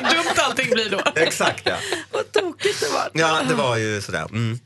[0.00, 1.02] Dumt allting blir då.
[1.14, 1.76] Exakt ja.
[2.12, 3.10] Vad tokigt det var.
[3.12, 4.26] Ja, det var ju sådär.
[4.30, 4.58] Mm.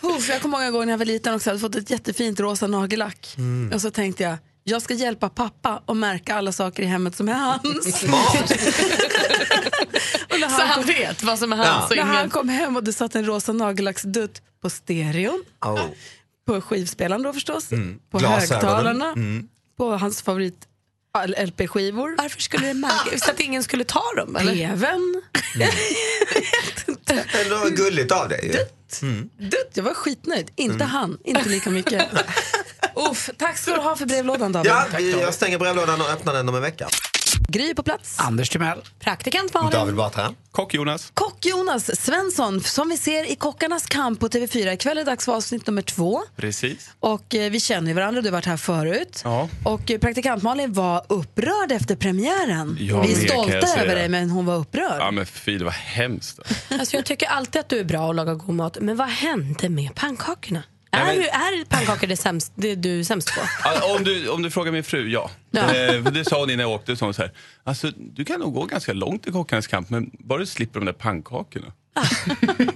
[0.00, 2.66] Uff, jag kommer många gånger när jag var liten också hade fått ett jättefint rosa
[2.66, 3.34] nagellack.
[3.36, 3.72] Mm.
[3.74, 7.28] Och så tänkte jag, jag ska hjälpa pappa att märka alla saker i hemmet som
[7.28, 7.98] är hans.
[8.00, 8.50] Smart.
[10.32, 12.84] och när Så han vet vad som är hans och När han kom hem och
[12.84, 15.80] det satt en rosa nagellacksdutt på stereon, Oh.
[16.46, 17.98] på skivspelaren då förstås, Mm.
[18.10, 19.48] på högtalarna, Mm.
[19.76, 20.66] på hans favorit
[21.38, 22.14] LP-skivor.
[22.18, 23.18] Varför skulle det märka?
[23.18, 24.36] Så att ingen skulle ta dem?
[24.36, 24.52] Eller?
[24.54, 25.22] TVn.
[27.44, 28.58] Ändå gulligt av dig ju.
[29.08, 29.28] Mm.
[29.38, 30.50] Dutt, jag var skitnöjd.
[30.56, 32.08] Inte han, inte lika mycket.
[33.10, 34.72] Uff, tack ska du ha för brevlådan David.
[34.72, 36.88] Ja, jag stänger brevlådan och öppnar den om en vecka.
[37.48, 38.14] Gry på plats.
[38.18, 38.78] Anders Timell.
[39.00, 39.70] Praktikant Malin.
[39.70, 40.34] David Batra.
[40.50, 41.10] Kock-Jonas.
[41.14, 44.72] Kock-Jonas Svensson, som vi ser i Kockarnas kamp på TV4.
[44.72, 46.22] Ikväll är dags för avsnitt nummer två.
[46.36, 46.90] Precis.
[47.00, 49.20] Och eh, vi känner ju varandra, du har varit här förut.
[49.24, 49.48] Ja.
[49.64, 52.76] Och eh, praktikant Malin var upprörd efter premiären.
[52.80, 54.96] Ja, vi är stolta över dig, men hon var upprörd.
[54.98, 56.40] Ja men fy, det var hemskt.
[56.70, 59.68] Alltså jag tycker alltid att du är bra att laga god mat, men vad hände
[59.68, 60.62] med pannkakorna?
[60.94, 63.40] Är, men- du, är pannkakor det, sämst, det du är sämst på?
[63.64, 65.30] Ja, Om du, om du frågar min fru, ja.
[65.50, 65.60] Ja.
[65.60, 66.96] Eh, för det sa hon innan jag åkte.
[66.96, 67.30] Så hon så här,
[67.64, 70.86] alltså, du kan nog gå ganska långt i Kockarnas kamp, men bara du slipper de
[70.86, 71.72] där pannkakorna.
[71.96, 72.20] Alltså,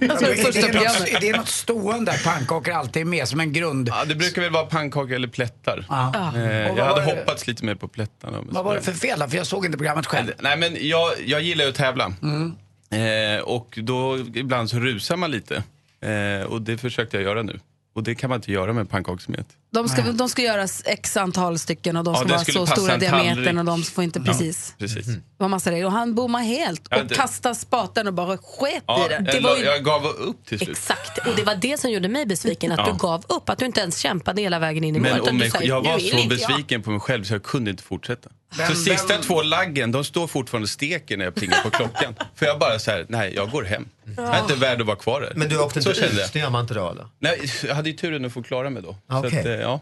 [0.01, 3.53] det är, det något, är det något stående att pannkakor alltid är med som en
[3.53, 3.89] grund?
[3.89, 5.85] Ja, det brukar väl vara pannkakor eller plättar.
[5.89, 6.05] Ja.
[6.15, 8.37] Eh, Och jag vad hade hoppats lite mer på plättarna.
[8.49, 9.27] Vad var det för fel då?
[9.27, 10.31] För jag såg inte programmet själv.
[10.39, 12.13] Nej men jag, jag gillar ju att tävla.
[12.21, 12.55] Mm.
[12.91, 15.63] Eh, och då ibland så rusar man lite.
[16.01, 17.59] Eh, och det försökte jag göra nu.
[17.95, 19.47] Och det kan man inte göra med pannkakssmet.
[19.71, 22.75] De ska, de ska göras x antal stycken och de Ja, ska det vara så
[22.75, 24.73] stora diametern och de får inte precis.
[24.77, 25.05] Ja, precis.
[25.05, 25.85] Det var massa regler.
[25.85, 29.31] Och han bommade helt och Ja, det- kastade spaten och bara sket Ja, i det.
[29.33, 30.69] jag, la- jag gav upp till slut.
[30.69, 32.71] Exakt, och det var det som gjorde mig besviken.
[32.71, 32.91] Att Ja.
[32.93, 35.09] du gav upp, att du inte ens kämpade hela vägen in i mål.
[35.33, 37.71] Men sa, jag "Nu var så inte jag." besviken på mig själv så jag kunde
[37.71, 38.29] inte fortsätta.
[38.57, 41.69] Vem- så sista vem- två laggen, de står fortfarande och steker när jag plingar på
[41.69, 42.15] klockan.
[42.35, 43.87] För jag bara så här, nej jag går hem.
[44.17, 45.33] Jag är inte värd att vara kvar här.
[45.35, 47.07] Men du åkte så inte kände ut, det gör man inte då eller?
[47.19, 48.95] Nej, jag hade ju turen att få klara mig då.
[49.09, 49.39] Så Okej.
[49.39, 49.79] att, eh, ja.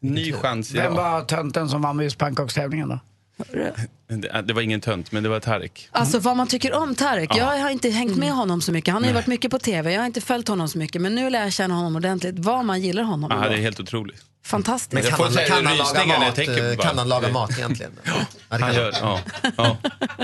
[0.00, 0.94] Ny chans Vem idag.
[0.96, 2.98] var tönten som vann just pannkakstävlingen då?
[4.08, 5.88] Det, det var ingen tönt, men det var Tarek.
[5.92, 7.30] Alltså vad man tycker om Tarek.
[7.30, 7.56] Ja.
[7.56, 8.94] Jag har inte hängt med honom så mycket.
[8.94, 9.92] Han har ju varit mycket på TV.
[9.92, 11.02] Jag har inte följt honom så mycket.
[11.02, 12.34] Men nu lär jag känna honom ordentligt.
[12.38, 13.30] Vad man gillar honom.
[13.42, 14.22] Ja, det är helt otroligt.
[14.44, 14.92] Fantastiskt.
[14.92, 17.92] Men kan han, kan han laga mat, eh, på kan han laga mat egentligen?
[18.04, 18.12] Ja,
[18.58, 19.20] det kan Han gör, ja,
[19.56, 19.76] ja.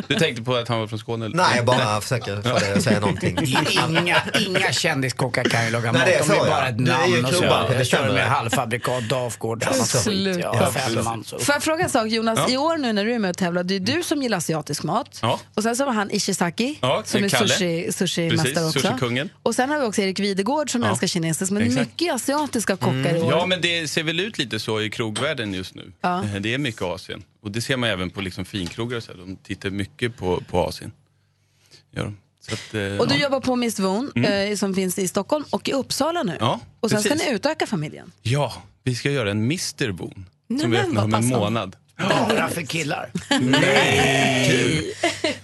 [0.08, 1.26] Du tänkte på att han var från Skåne?
[1.26, 1.36] eller?
[1.36, 3.38] Nej, jag bara försöker få dig att säga någonting.
[3.88, 6.06] Inga, inga kändiskockar kan ju laga Nej, mat.
[6.06, 6.44] det är De så, är ja.
[6.44, 7.44] bara ett är namn och så.
[7.44, 9.86] Jag kör med halvfabrikat, Dafgård, skit.
[9.86, 10.40] Sluta.
[10.40, 11.38] Ja, Ja, femman, så.
[11.38, 12.38] Får jag fråga en sak Jonas?
[12.38, 12.54] Ja.
[12.54, 14.82] I år nu när du är med och tävlar, det är du som gillar asiatisk
[14.82, 15.18] mat.
[15.22, 15.40] Ja.
[15.54, 18.80] Och sen så var han Ishizaki Ja, som är sushi, sushi-mästare Precis, också.
[18.80, 19.28] sushikungen.
[19.42, 20.90] Och sen har vi också Erik Videgård som Ja.
[20.90, 21.50] älskar kinesiskt.
[21.52, 21.86] Men det är Exakt.
[22.00, 23.32] mycket asiatiska kockar i år.
[23.32, 25.92] Ja, men det ser väl ut lite så i krogvärlden just nu.
[26.00, 26.24] Ja.
[26.24, 27.22] Eh, Det är mycket Asien.
[27.42, 29.18] Och det ser man även på liksom finkrogar så här.
[29.18, 30.92] De tittar mycket på, på Asien.
[31.96, 32.16] Gör de.
[32.40, 33.22] Så att, eh, Och du ja.
[33.22, 34.50] jobbar på Miss Voon Mm.
[34.52, 36.36] eh, som finns i Stockholm och i Uppsala nu.
[36.40, 37.28] Ja, och sen ska precis.
[37.28, 38.12] ni utöka familjen.
[38.22, 39.92] Ja, vi ska göra en Mr.
[40.46, 41.76] Nej, Som vi öppnar om en månad.
[41.98, 43.10] Bara för killar.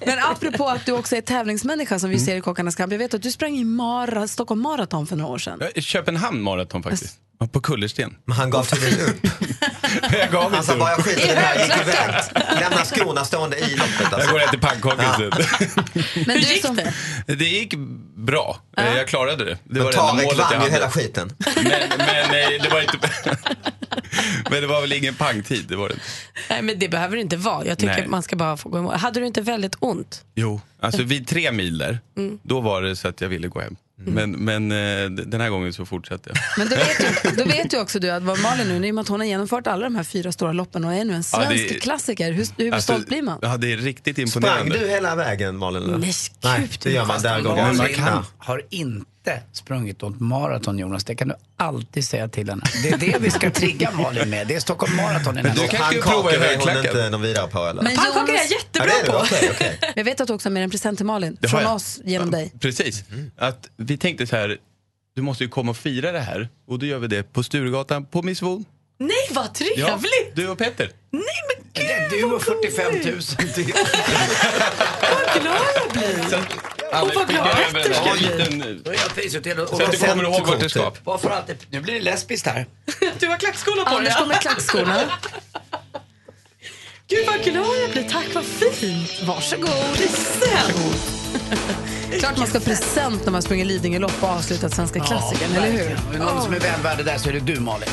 [0.07, 2.27] Men apropå att du också är tävlingsmänniska som vi Mm.
[2.27, 2.93] ser i Kockarnas kamp.
[2.93, 5.61] Jag vet att du sprang i Mara, Stockholm Marathon för några år sedan.
[5.77, 7.21] Köpenhamn maraton faktiskt.
[7.41, 8.17] Ja, På Kullersten.
[8.25, 9.17] Men han gav tydligen upp.
[10.13, 11.05] Jag gav Han sa inte bara jag upp.
[11.05, 12.15] skiter i det här, gick iväg.
[12.61, 14.31] Lämna skorna stående i loppet Jag alltså.
[14.31, 16.25] går och äter pannkakor sen.
[16.27, 16.79] Men du som,
[17.27, 17.75] Det gick
[18.17, 18.59] bra.
[18.77, 19.51] Eh, Jag klarade det.
[19.51, 20.71] Det Men det Tarek målet jag vann ju hade.
[20.73, 21.33] hela skiten.
[21.57, 21.65] Men,
[21.99, 22.99] men nej, det var inte...
[24.51, 25.95] men det var väl ingen pangtid, det var det.
[26.51, 27.65] Nej, men det behöver det inte vara.
[27.67, 28.95] Jag tycker man ska bara få gå mål.
[28.95, 30.25] Hade du inte väldigt ont?
[30.35, 32.39] Jo, alltså vid tre mil där, Mm.
[32.43, 33.77] då var det så att jag ville gå hem.
[33.97, 36.39] Men, men eh, den här gången så fortsatte jag.
[36.59, 38.95] men då vet, ju, då vet ju också du att vad Malin nu, i och
[38.95, 41.17] med att hon har genomfört alla de här fyra stora loppen och är nu en
[41.17, 42.33] Ja, svensk det- klassiker.
[42.33, 43.39] Hur, hur Alltså, stolt blir man?
[43.43, 44.79] Ja, det är riktigt Sprang imponerande.
[44.79, 45.83] du hela vägen Malin?
[46.01, 46.13] Nej,
[46.45, 49.07] Nej, det gör man där Malin man kan, har inte
[49.53, 52.63] sprungit något maraton Jonas, det kan du alltid säga till henne.
[52.83, 55.63] Det är det vi ska trigga Malin med, det är Stockholm Marathon i Men du
[55.63, 55.67] år.
[55.69, 57.83] kanske ska prova i Pannkakor är hon inte någon vidare på eller?
[57.83, 59.55] Men Pannkakor är jag jättebra Ja, det är på.
[59.55, 59.79] okej.
[59.97, 61.37] jag vet att du också har med en present till Malin.
[61.41, 62.53] Det Från oss, genom dig.
[62.61, 63.05] Precis.
[63.39, 64.59] Att vi tänkte så här,
[65.17, 66.49] du måste ju komma och fira det här.
[66.69, 68.65] Och då gör vi det på Sturegatan på Miss Von.
[68.99, 70.35] Nej, vad trevligt!
[70.35, 70.91] du och Petter.
[71.11, 73.03] Nej, men gud Du och 45 000
[73.55, 73.75] till.
[75.01, 76.74] vad glad jag blir!
[77.03, 78.27] Och vad glad Petter ska en bli.
[78.27, 78.83] liten...
[78.85, 79.33] Då är jag
[79.69, 80.93] Så att du kommer ihåg vart du ska.
[81.05, 81.57] Varför alltid?
[81.71, 82.67] Nu blir det lesbiskt här.
[83.19, 83.99] Du har klackskolor på dig.
[83.99, 85.01] Anders kommer med klackskorna.
[87.09, 88.09] Gud vad glad jag blir.
[88.09, 89.23] Tack, vad fint.
[89.23, 89.69] Varsågod.
[89.97, 91.15] Present.
[92.21, 95.81] Klart man ska ha present när man springer Lidingölopp och avslutat Svenska klassikern, eller hur?
[95.81, 97.89] Är det någon som är välvärdig där så är det du Malin.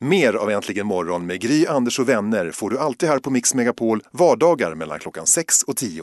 [0.00, 3.54] Mer av Äntligen morgon med Gry, Anders och vänner får du alltid här på Mix
[3.54, 6.02] Megapol vardagar mellan klockan 6 och 10.